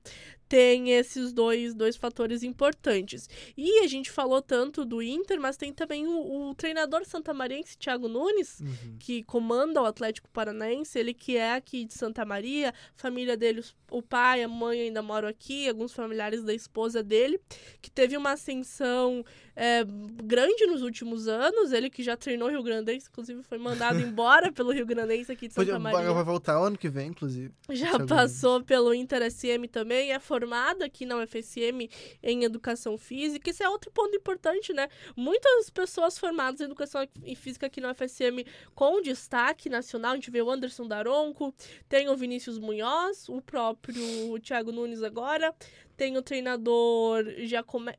[0.47, 3.27] tem esses dois, dois fatores importantes.
[3.57, 8.07] E a gente falou tanto do Inter, mas tem também o, o treinador santamarense, Thiago
[8.07, 8.97] Nunes, Uhum.
[8.99, 14.01] que comanda o Atlético Paranaense, ele que é aqui de Santa Maria, família dele, o
[14.01, 17.39] pai, a mãe ainda moram aqui, alguns familiares da esposa dele,
[17.81, 19.25] que teve uma ascensão
[19.55, 19.85] é,
[20.23, 24.71] grande nos últimos anos, ele que já treinou Rio Grandense, inclusive foi mandado embora pelo
[24.71, 26.11] Rio Grandense aqui de Santa vai Maria.
[26.11, 27.53] vai voltar o ano que vem, inclusive.
[27.69, 31.89] Já passou pelo Inter SM também, é formado aqui na UFSM
[32.21, 33.49] em Educação Física.
[33.49, 34.87] Isso é outro ponto importante, né?
[35.15, 38.43] Muitas pessoas formadas em Educação e Física aqui na UFSM
[38.73, 40.13] com destaque nacional.
[40.13, 41.53] A gente vê o Anderson Daronco,
[41.87, 45.53] tem o Vinícius Munhoz, o próprio Thiago Nunes agora.
[45.95, 47.25] Tem o treinador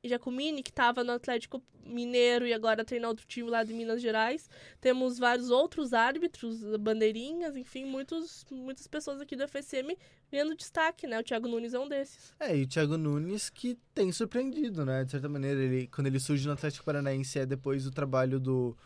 [0.02, 4.48] Giacomini, que estava no Atlético Mineiro e agora treina outro time lá de Minas Gerais.
[4.80, 9.96] Temos vários outros árbitros, bandeirinhas, enfim, muitos, muitas pessoas aqui do FSM
[10.34, 11.20] ganhando destaque, né?
[11.20, 12.34] O Thiago Nunes é um desses.
[12.40, 15.04] É, e o Thiago Nunes que tem surpreendido, né?
[15.04, 18.76] De certa maneira, ele, quando ele surge no Atlético Paranaense é depois do trabalho do.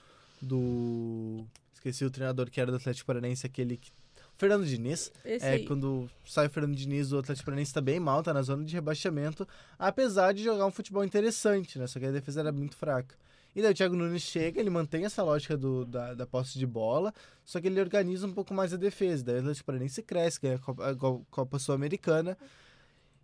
[0.43, 1.47] do.
[1.73, 3.91] Esqueci o treinador que era do Atlético Paranaense, aquele que.
[4.39, 5.13] Fernando Diniz.
[5.25, 5.67] Esse É, aí.
[5.67, 8.73] quando sai o Fernando Diniz, o Atlético Paranaense tá bem mal, tá na zona de
[8.73, 11.89] rebaixamento, apesar de jogar um futebol interessante, né?
[11.89, 13.17] Só que a defesa era muito fraca.
[13.55, 16.67] E daí o Thiago Nunes chega, ele mantém essa lógica do, da, da posse de
[16.67, 17.13] bola,
[17.45, 19.25] só que ele organiza um pouco mais a defesa.
[19.25, 22.39] Daí o Atlético Paranaense cresce, ganha a Copa, Copa Sul-Americana.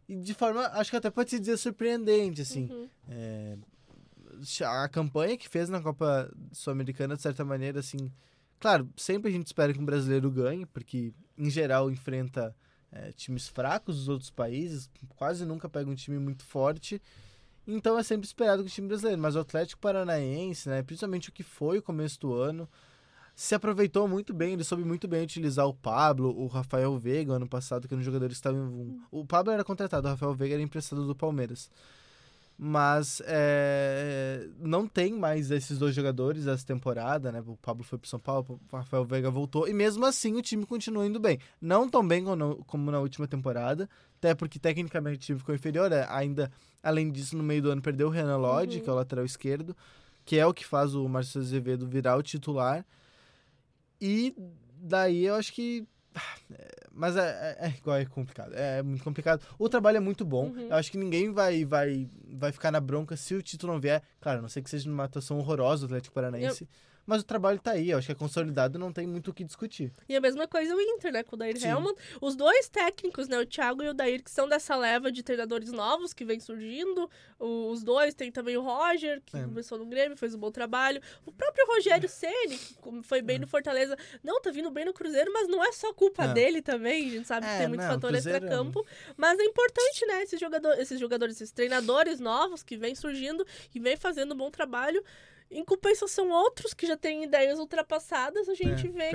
[0.09, 2.69] E de forma, acho que até pode se dizer surpreendente, assim.
[2.69, 2.89] Uhum.
[3.09, 3.57] É,
[4.65, 8.11] a campanha que fez na Copa Sul-Americana, de certa maneira, assim.
[8.65, 12.57] Claro, sempre a gente espera que um brasileiro ganhe, porque em geral enfrenta
[12.91, 14.89] é, times fracos dos outros países,
[15.19, 16.99] quase nunca pega um time muito forte.
[17.67, 19.21] Então é sempre esperado que o time brasileiro.
[19.21, 22.67] Mas o Atlético Paranaense, né, principalmente o que foi o começo do ano,
[23.37, 27.47] se aproveitou muito bem, ele soube muito bem utilizar o Pablo, o Rafael Veiga, ano
[27.47, 28.99] passado, que eram jogadores que estavam.
[29.11, 31.71] O Pablo era contratado, o Rafael Veiga era emprestado do Palmeiras.
[32.57, 37.43] Mas é, não tem mais esses dois jogadores essa temporada, né?
[37.45, 39.67] O Pablo foi pro São Paulo, o Rafael Veiga voltou.
[39.67, 41.39] E mesmo assim o time continua indo bem.
[41.61, 42.25] Não tão bem
[42.67, 43.89] como na, última temporada,
[44.19, 45.91] até porque tecnicamente o time ficou inferior.
[45.91, 46.51] é, Ainda,
[46.81, 48.85] além disso, no meio do ano perdeu o Renan Lodge, Uhum.
[48.85, 49.77] que é o lateral esquerdo,
[50.25, 52.87] que é o que faz o Márcio Azevedo virar o titular.
[54.01, 54.33] E
[54.81, 55.85] daí eu acho que.
[56.93, 58.53] Mas é, é, é igual, é complicado.
[58.55, 59.45] É, muito complicado.
[59.59, 60.47] O trabalho é muito bom.
[60.47, 60.69] Uhum.
[60.69, 64.03] Eu acho que ninguém vai, vai, vai ficar na bronca se o título não vier.
[64.21, 66.69] Claro, a não sei que seja numa atuação horrorosa do Atlético Paranaense.
[67.07, 67.91] Mas o trabalho tá aí.
[67.91, 69.93] Eu acho que é consolidado não tem muito o que discutir.
[70.09, 71.23] E a mesma coisa o Inter, né?
[71.23, 71.69] Com o Dair Sim.
[72.21, 73.39] Os dois técnicos, né?
[73.39, 77.11] O Thiago e o Dair, que são dessa leva de treinadores novos que vem surgindo.
[77.39, 79.43] Os dois, tem também o Roger, que É.
[79.45, 81.01] começou no Grêmio, fez um bom trabalho.
[81.27, 83.97] O próprio Rogério Ceni, que foi bem no Fortaleza.
[84.23, 86.33] Não, tá vindo bem no Cruzeiro, mas não é só culpa É.
[86.33, 87.09] dele também.
[87.09, 88.87] A gente sabe que É, tem muito não, fator Cruzeiro é- extra-campo.
[89.17, 90.23] Mas é importante, né?
[90.23, 94.51] Esses, jogador, esses jogadores, esses treinadores novos que vêm surgindo e vêm fazendo um bom
[94.51, 95.05] trabalho.
[95.51, 99.11] Em compensação, outros que já têm ideias ultrapassadas, a gente É, vê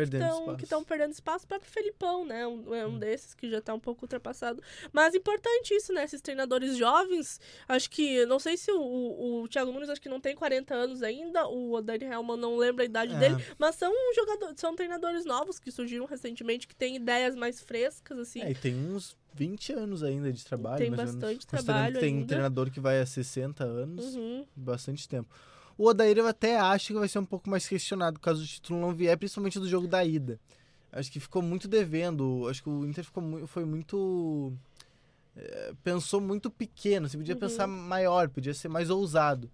[0.58, 1.44] que estão perdendo espaço.
[1.46, 2.48] O próprio Felipão, né?
[2.48, 4.62] Um, é um desses que já tá um pouco ultrapassado.
[4.94, 6.04] Mas importante isso, né?
[6.04, 10.08] Esses treinadores jovens, acho que, não sei se o, o, o Thiago Nunes, acho que
[10.08, 13.20] não tem 40 anos ainda, o Dani Helman não lembra a idade É.
[13.20, 18.18] dele, mas são jogadores, são treinadores novos que surgiram recentemente, que têm ideias mais frescas,
[18.18, 18.42] assim.
[18.42, 20.78] É, e tem uns 20 anos ainda de trabalho.
[20.78, 21.14] Tem menos.
[21.16, 22.28] bastante Considerando trabalho que tem ainda.
[22.28, 24.16] treinador que vai a 60 anos.
[24.16, 24.46] Uhum.
[24.56, 25.36] Bastante tempo.
[25.80, 28.82] O Odair eu até acho que vai ser um pouco mais questionado caso o título
[28.82, 30.38] não vier, principalmente do jogo da ida.
[30.92, 32.46] Acho que ficou muito devendo.
[32.50, 34.52] Acho que o Inter ficou, foi muito.
[35.38, 37.08] eh, pensou muito pequeno.
[37.08, 37.40] Você podia Uhum.
[37.40, 39.50] pensar maior, podia ser mais ousado.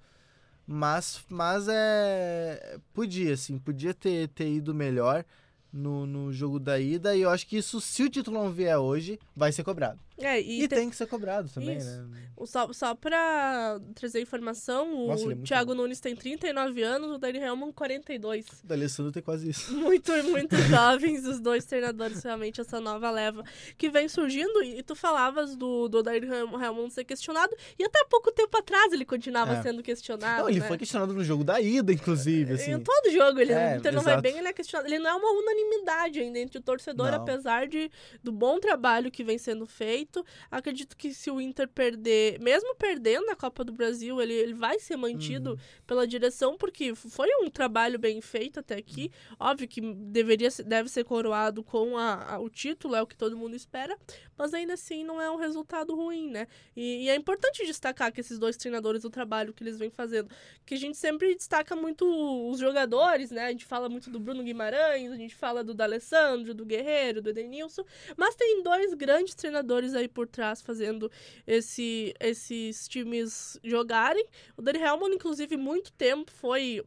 [0.66, 2.80] Mas, mas é.
[2.92, 5.24] Podia, assim, podia ter, ter ido melhor
[5.72, 7.16] no, no jogo da ida.
[7.16, 10.00] E eu acho que isso, se o título não vier hoje, vai ser cobrado.
[10.18, 12.01] É, E, e, tem- tem que ser cobrado também, Isso.
[12.03, 12.22] né?
[12.45, 17.18] Só, só pra trazer informação, o Nossa, ele é Thiago Nunes tem 39 anos, o
[17.18, 18.45] Dani Helman 42.
[18.63, 19.74] O D'Alessandro tem quase isso.
[19.76, 23.43] Muito, muito jovens, os dois treinadores, realmente, essa nova leva
[23.78, 24.61] que vem surgindo.
[24.63, 28.91] E tu falavas do, do Odair Helm- Helmond ser questionado, e até pouco tempo atrás
[28.93, 29.61] ele continuava É.
[29.61, 30.43] sendo questionado.
[30.43, 30.68] Não, ele né?
[30.68, 32.72] foi questionado no jogo da ida, inclusive, assim.
[32.74, 34.88] Em todo jogo, ele É, o Inter não vai bem, ele é questionado.
[34.88, 37.18] Ele não é uma unanimidade ainda entre o torcedor, Não.
[37.22, 37.89] apesar de,
[38.24, 40.05] do bom trabalho que vem sendo feito.
[40.51, 44.80] Acredito que se o Inter perder, mesmo perdendo a Copa do Brasil, ele, ele vai
[44.80, 45.58] ser mantido Uhum.
[45.88, 49.12] pela direção, porque foi um trabalho bem feito até aqui.
[49.39, 53.36] Óbvio que deveria deve ser coroado com a, a- o título, é o que todo
[53.38, 53.97] mundo espera,
[54.38, 56.47] mas ainda assim não é um resultado ruim, né?
[56.76, 60.30] E, e é importante destacar que esses dois treinadores, o trabalho que eles vêm fazendo,
[60.66, 62.06] que a gente sempre destaca muito
[62.49, 63.45] os jogadores, né?
[63.47, 67.30] A gente fala muito do Bruno Guimarães, a gente fala do D'Alessandro, do Guerreiro, do
[67.30, 67.84] Edenilson,
[68.18, 71.12] mas tem dois grandes treinadores aí por trás fazendo
[71.48, 74.26] esse, esses times jogarem.
[74.58, 76.84] O Dani Helman, inclusive, muito tempo foi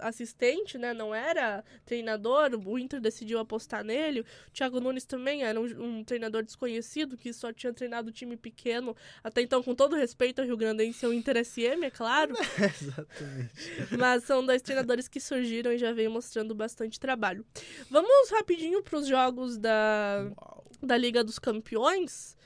[0.00, 0.92] assistente, né?
[0.94, 2.50] Não era treinador.
[2.64, 4.20] O Inter decidiu apostar nele.
[4.20, 8.96] O Thiago Nunes também era um, um treinador desconhecido que só tinha treinado time pequeno.
[9.22, 12.34] Até então, com todo respeito ao Rio Grandense, o Inter SM, é claro.
[12.80, 13.96] Exatamente.
[13.98, 17.44] Mas são dois treinadores que surgiram e já vêm mostrando bastante trabalho.
[17.90, 20.64] Vamos rapidinho para os jogos da, Uau.
[20.82, 22.36] da Liga dos Campeões.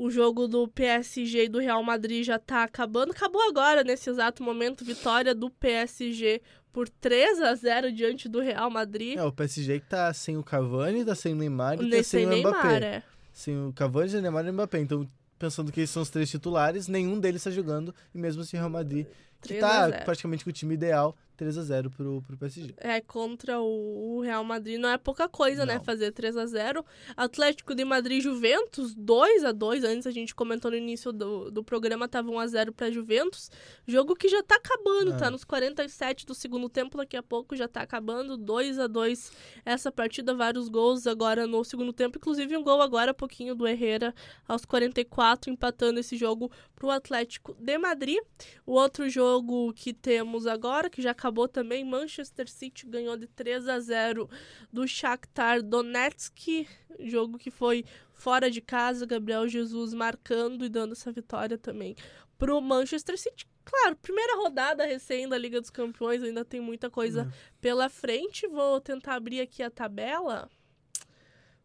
[0.00, 3.10] O jogo do PSG e do Real Madrid já tá acabando.
[3.12, 4.82] Acabou agora, nesse exato momento.
[4.82, 6.40] Vitória do PSG
[6.72, 9.18] por 3 a 0 diante do Real Madrid.
[9.18, 12.24] É, o PSG que tá sem o Cavani, tá sem o Neymar e tá sem
[12.24, 12.82] o Neymar, Mbappé.
[12.82, 13.02] é.
[13.30, 14.78] Sem o Cavani, o Neymar e o Mbappé.
[14.78, 15.06] Então,
[15.38, 17.94] pensando que eles são os três titulares, nenhum deles tá jogando.
[18.14, 19.06] E mesmo assim, o Real Madrid,
[19.42, 20.04] que 3 a tá 0.
[20.06, 22.74] praticamente com o time ideal, 3 a 0 pro, pro PSG.
[22.76, 25.76] É, contra o Real Madrid não é pouca coisa, né?
[25.76, 25.84] Não.
[25.84, 26.84] Fazer 3 a 0
[27.16, 31.64] Atlético de Madrid Juventus, 2 a 2 Antes a gente comentou no início do, do
[31.64, 33.50] programa, tava 1 a 0 pra Juventus.
[33.86, 35.16] Jogo que já tá acabando, É.
[35.16, 38.36] tá nos 47 do segundo tempo, daqui a pouco já tá acabando.
[38.36, 39.32] 2 a 2
[39.64, 42.18] essa partida, vários gols agora no segundo tempo.
[42.18, 44.14] Inclusive um gol agora, pouquinho do Herrera,
[44.46, 48.18] aos 44, empatando esse jogo pro Atlético de Madrid.
[48.66, 53.68] O outro jogo que temos agora, que já acabou também, Manchester City ganhou de 3
[53.68, 54.28] a 0
[54.72, 56.66] do Shakhtar Donetsk,
[57.00, 61.94] jogo que foi fora de casa, Gabriel Jesus marcando e dando essa vitória também
[62.38, 63.46] pro Manchester City.
[63.64, 67.30] Claro, primeira rodada recém da Liga dos Campeões, ainda tem muita coisa Uhum.
[67.60, 68.46] pela frente.
[68.48, 70.48] Vou tentar abrir aqui a tabela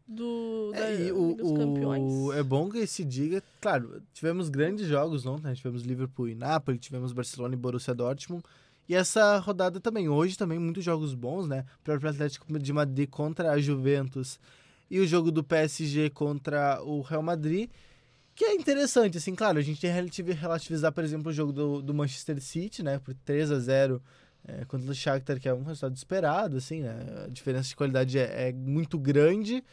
[0.06, 2.36] do da É, Liga o, dos o- Campeões.
[2.36, 5.54] é bom que se diga, claro, tivemos grandes jogos ontem, né?
[5.54, 8.44] tivemos Liverpool e Napoli, tivemos Barcelona e Borussia Dortmund,
[8.88, 11.64] e essa rodada também, hoje também muitos jogos bons, né?
[11.80, 14.38] O próprio Atlético de Madrid contra a Juventus
[14.90, 17.68] e o jogo do PSG contra o Real Madrid,
[18.34, 21.52] que é interessante, assim, claro, a gente tem que relati- relativizar, por exemplo, o jogo
[21.52, 24.02] do, do Manchester City, né, por 3 a 0
[24.46, 28.18] é, contra o Shakhtar, que é um resultado esperado, assim, né, a diferença de qualidade
[28.18, 29.64] é, é muito grande,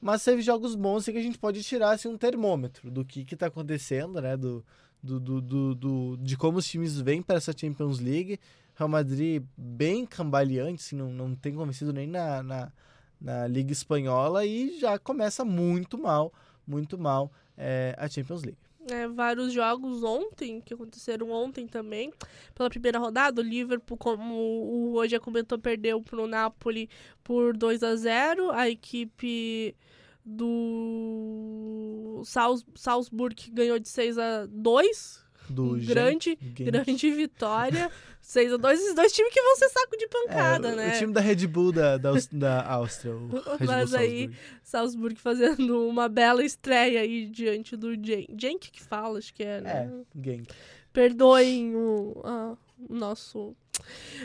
[0.00, 3.20] mas teve jogos bons e que a gente pode tirar assim, um termômetro do que
[3.32, 4.36] está acontecendo, né?
[4.36, 4.64] Do,
[5.02, 8.38] do, do, do, do- de como os times vêm para essa Champions League.
[8.74, 12.72] Real Madrid bem cambaleante, assim, não, não tem convencido nem na, na,
[13.20, 16.32] na Liga Espanhola e já começa muito mal,
[16.66, 18.58] muito mal é, a Champions League.
[18.90, 22.12] É, vários jogos ontem, que aconteceram ontem também.
[22.54, 26.88] Pela primeira rodada, o Liverpool, como o Roger comentou, perdeu pro Napoli
[27.22, 29.76] por 2 a 0 A equipe
[30.24, 36.64] do Sals Salzburg ganhou de 6 a 2 Do Um grande, Genk.
[36.64, 37.90] grande vitória.
[38.22, 40.94] 6 a 2 Esses dois times que vão ser saco de pancada, É, o- né?
[40.94, 43.12] O time da Red Bull da, da, da Áustria,
[43.66, 44.36] Mas aí- Salzburg.
[44.62, 48.28] Salzburg fazendo uma bela estreia aí diante do Genk.
[48.38, 49.90] Genk que fala, acho que é, né?
[49.92, 50.48] É, Genk.
[50.92, 52.22] Perdoem o,
[52.88, 53.56] o nosso.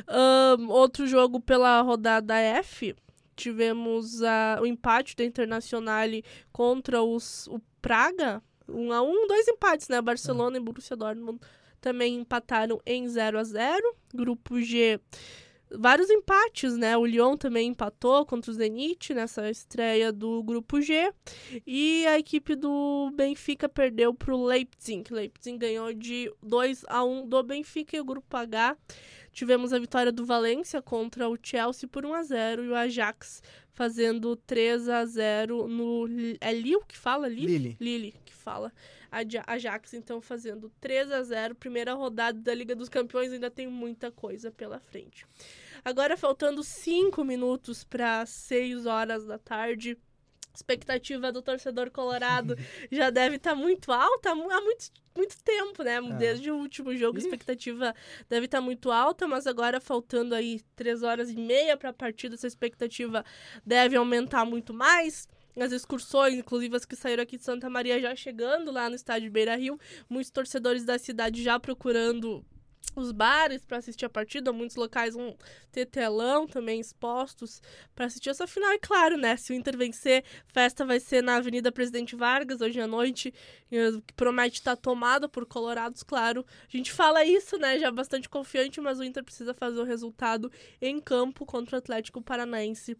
[0.07, 2.95] Ahn, outro jogo pela rodada F.
[3.37, 6.09] Tivemos a- o empate da Internacional
[6.51, 8.43] contra os, o Praga.
[8.67, 10.01] Um a um, dois empates, né?
[10.01, 11.39] Barcelona e Borussia Dortmund
[11.79, 14.99] também empataram em 0 a 0 Grupo G,
[15.71, 16.97] vários empates, né?
[16.97, 21.13] O Lyon também empatou contra o Zenit nessa estreia do Grupo G.
[21.65, 25.13] E a equipe do Benfica perdeu para o Leipzig.
[25.13, 28.75] Leipzig ganhou de 2 a 1 do Benfica e o Grupo H.
[29.37, 33.43] Tivemos a vitória do Valência contra o Chelsea por 1 a 0 e o Ajax
[33.71, 36.07] fazendo 3 a 0 no
[36.41, 37.45] é Lille que fala Lille?
[37.59, 37.77] Lille.
[37.79, 38.73] Lille que fala.
[39.11, 43.67] Aja- Ajax então fazendo 3 a 0 primeira rodada da Liga dos Campeões, ainda tem
[43.67, 45.23] muita coisa pela frente.
[45.85, 49.99] Agora faltando 5 minutos para 6 horas da tarde.
[50.57, 52.55] Expectativa do torcedor colorado
[52.91, 54.85] já deve estar muito alta há mu- há muito,
[55.15, 56.01] muito tempo, né?
[56.17, 57.93] Desde o último jogo, a expectativa
[58.27, 62.33] deve estar muito alta, mas agora faltando aí 3 horas e meia para a partida,
[62.33, 63.23] essa expectativa
[63.63, 65.27] deve aumentar muito mais.
[65.55, 69.31] As excursões, inclusive as que saíram aqui de Santa Maria, já chegando lá no estádio
[69.31, 69.79] Beira Rio.
[70.09, 72.43] Muitos torcedores da cidade já procurando
[72.95, 75.37] os bares para assistir a partida, muitos locais vão
[75.71, 77.61] ter telão também expostos
[77.93, 78.73] para assistir essa final.
[78.73, 82.81] E claro, né, se o Inter vencer, festa vai ser na Avenida Presidente Vargas hoje
[82.81, 83.33] à noite,
[83.69, 86.45] que promete estar tá tomada por colorados, claro.
[86.67, 90.51] A gente fala isso, né, já bastante confiante, mas o Inter precisa fazer o resultado
[90.81, 92.97] em campo contra o Atlético Paranaense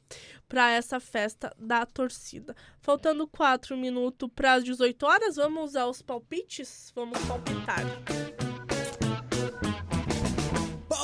[0.48, 2.56] para essa festa da torcida.
[2.80, 6.92] Faltando quatro minutos para as 18 horas, vamos aos palpites?
[6.96, 8.47] Vamos palpitar.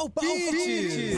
[0.10, 1.18] Palpite!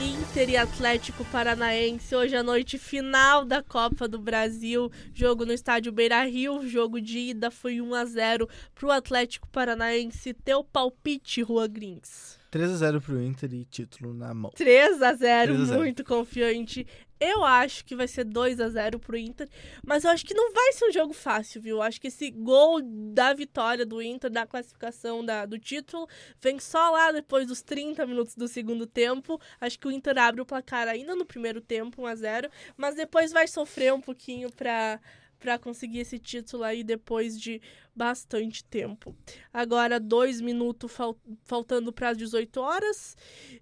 [0.00, 4.90] Inter e Atlético Paranaense, hoje à noite, final da Copa do Brasil.
[5.14, 6.66] Jogo no estádio Beira Rio.
[6.68, 10.34] Jogo de ida foi 1 a 0 pro Atlético Paranaense.
[10.34, 12.38] Teu palpite, Rua Grins.
[12.54, 14.52] 3x0 pro Inter e título na mão.
[14.52, 16.86] 3x0, muito confiante.
[17.18, 19.48] Eu acho que vai ser 2 a 0 pro Inter,
[19.84, 21.76] mas eu acho que não vai ser um jogo fácil, viu?
[21.76, 22.80] Eu acho que esse gol
[23.12, 26.06] da vitória do Inter, da classificação da, do título,
[26.40, 29.40] vem só lá depois dos 30 minutos do segundo tempo.
[29.60, 32.94] Acho que o Inter abre o placar ainda no primeiro tempo, 1 a 0 mas
[32.94, 35.00] depois vai sofrer um pouquinho para
[35.44, 37.60] para conseguir esse título aí depois de
[37.94, 39.14] bastante tempo.
[39.52, 43.16] Agora, dois minutos fal faltando para as 18 horas,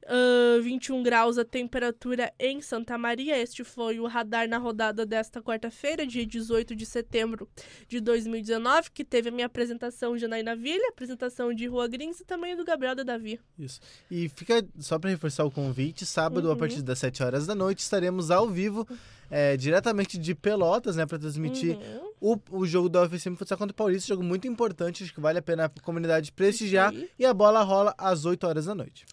[0.04, 3.38] uh, 21 graus a temperatura em Santa Maria.
[3.38, 7.48] Este foi o radar na rodada desta quarta-feira, dia 18 de setembro
[7.88, 12.56] de 2019, que teve a minha apresentação Janaína Vilha, apresentação de Rua Grins e também
[12.56, 13.38] do Gabriel da Davi.
[13.58, 13.80] Isso.
[14.10, 16.52] E fica só para reforçar o convite, sábado, uhum.
[16.52, 18.86] a partir das 7 horas da noite, estaremos ao vivo.
[19.34, 22.11] É, diretamente de Pelotas, né, para transmitir uhum.
[22.22, 25.40] O, o jogo da UFSM Futsal contra o Paulista, jogo muito importante, acho que vale
[25.40, 26.94] a pena a comunidade prestigiar.
[27.18, 29.04] E a bola rola às 8 horas da noite.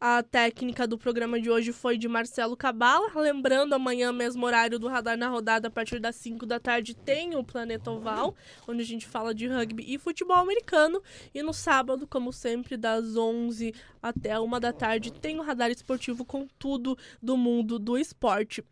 [0.00, 3.10] A técnica do programa de hoje foi de Marcelo Cabala.
[3.16, 7.34] Lembrando, amanhã, mesmo horário do Radar na Rodada, a partir das 5 da tarde, tem
[7.34, 8.34] o Planeta Oval,
[8.66, 11.02] onde a gente fala de rugby e futebol americano.
[11.34, 16.24] E no sábado, como sempre, das 11 até 1 da tarde, tem o Radar Esportivo
[16.24, 18.64] com tudo do mundo do esporte.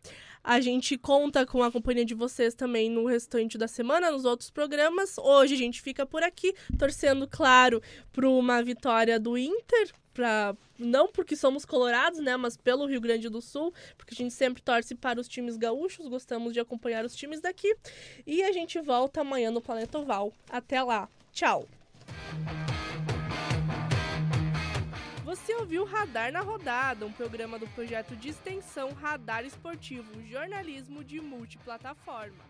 [0.47, 4.49] A gente conta com a companhia de vocês também no restante da semana, nos outros
[4.49, 5.17] programas.
[5.17, 7.81] Hoje a gente fica por aqui, torcendo, claro,
[8.13, 13.27] para uma vitória do Inter, pra, não porque somos colorados, né, mas pelo Rio Grande
[13.27, 17.13] do Sul, porque a gente sempre torce para os times gaúchos, gostamos de acompanhar os
[17.13, 17.75] times daqui.
[18.25, 20.31] E a gente volta amanhã no Planeta Oval.
[20.49, 21.09] Até lá.
[21.33, 21.67] Tchau.
[25.37, 31.21] Você ouviu Radar na Rodada, um programa do projeto de extensão Radar Esportivo, jornalismo de
[31.21, 32.43] multiplataforma.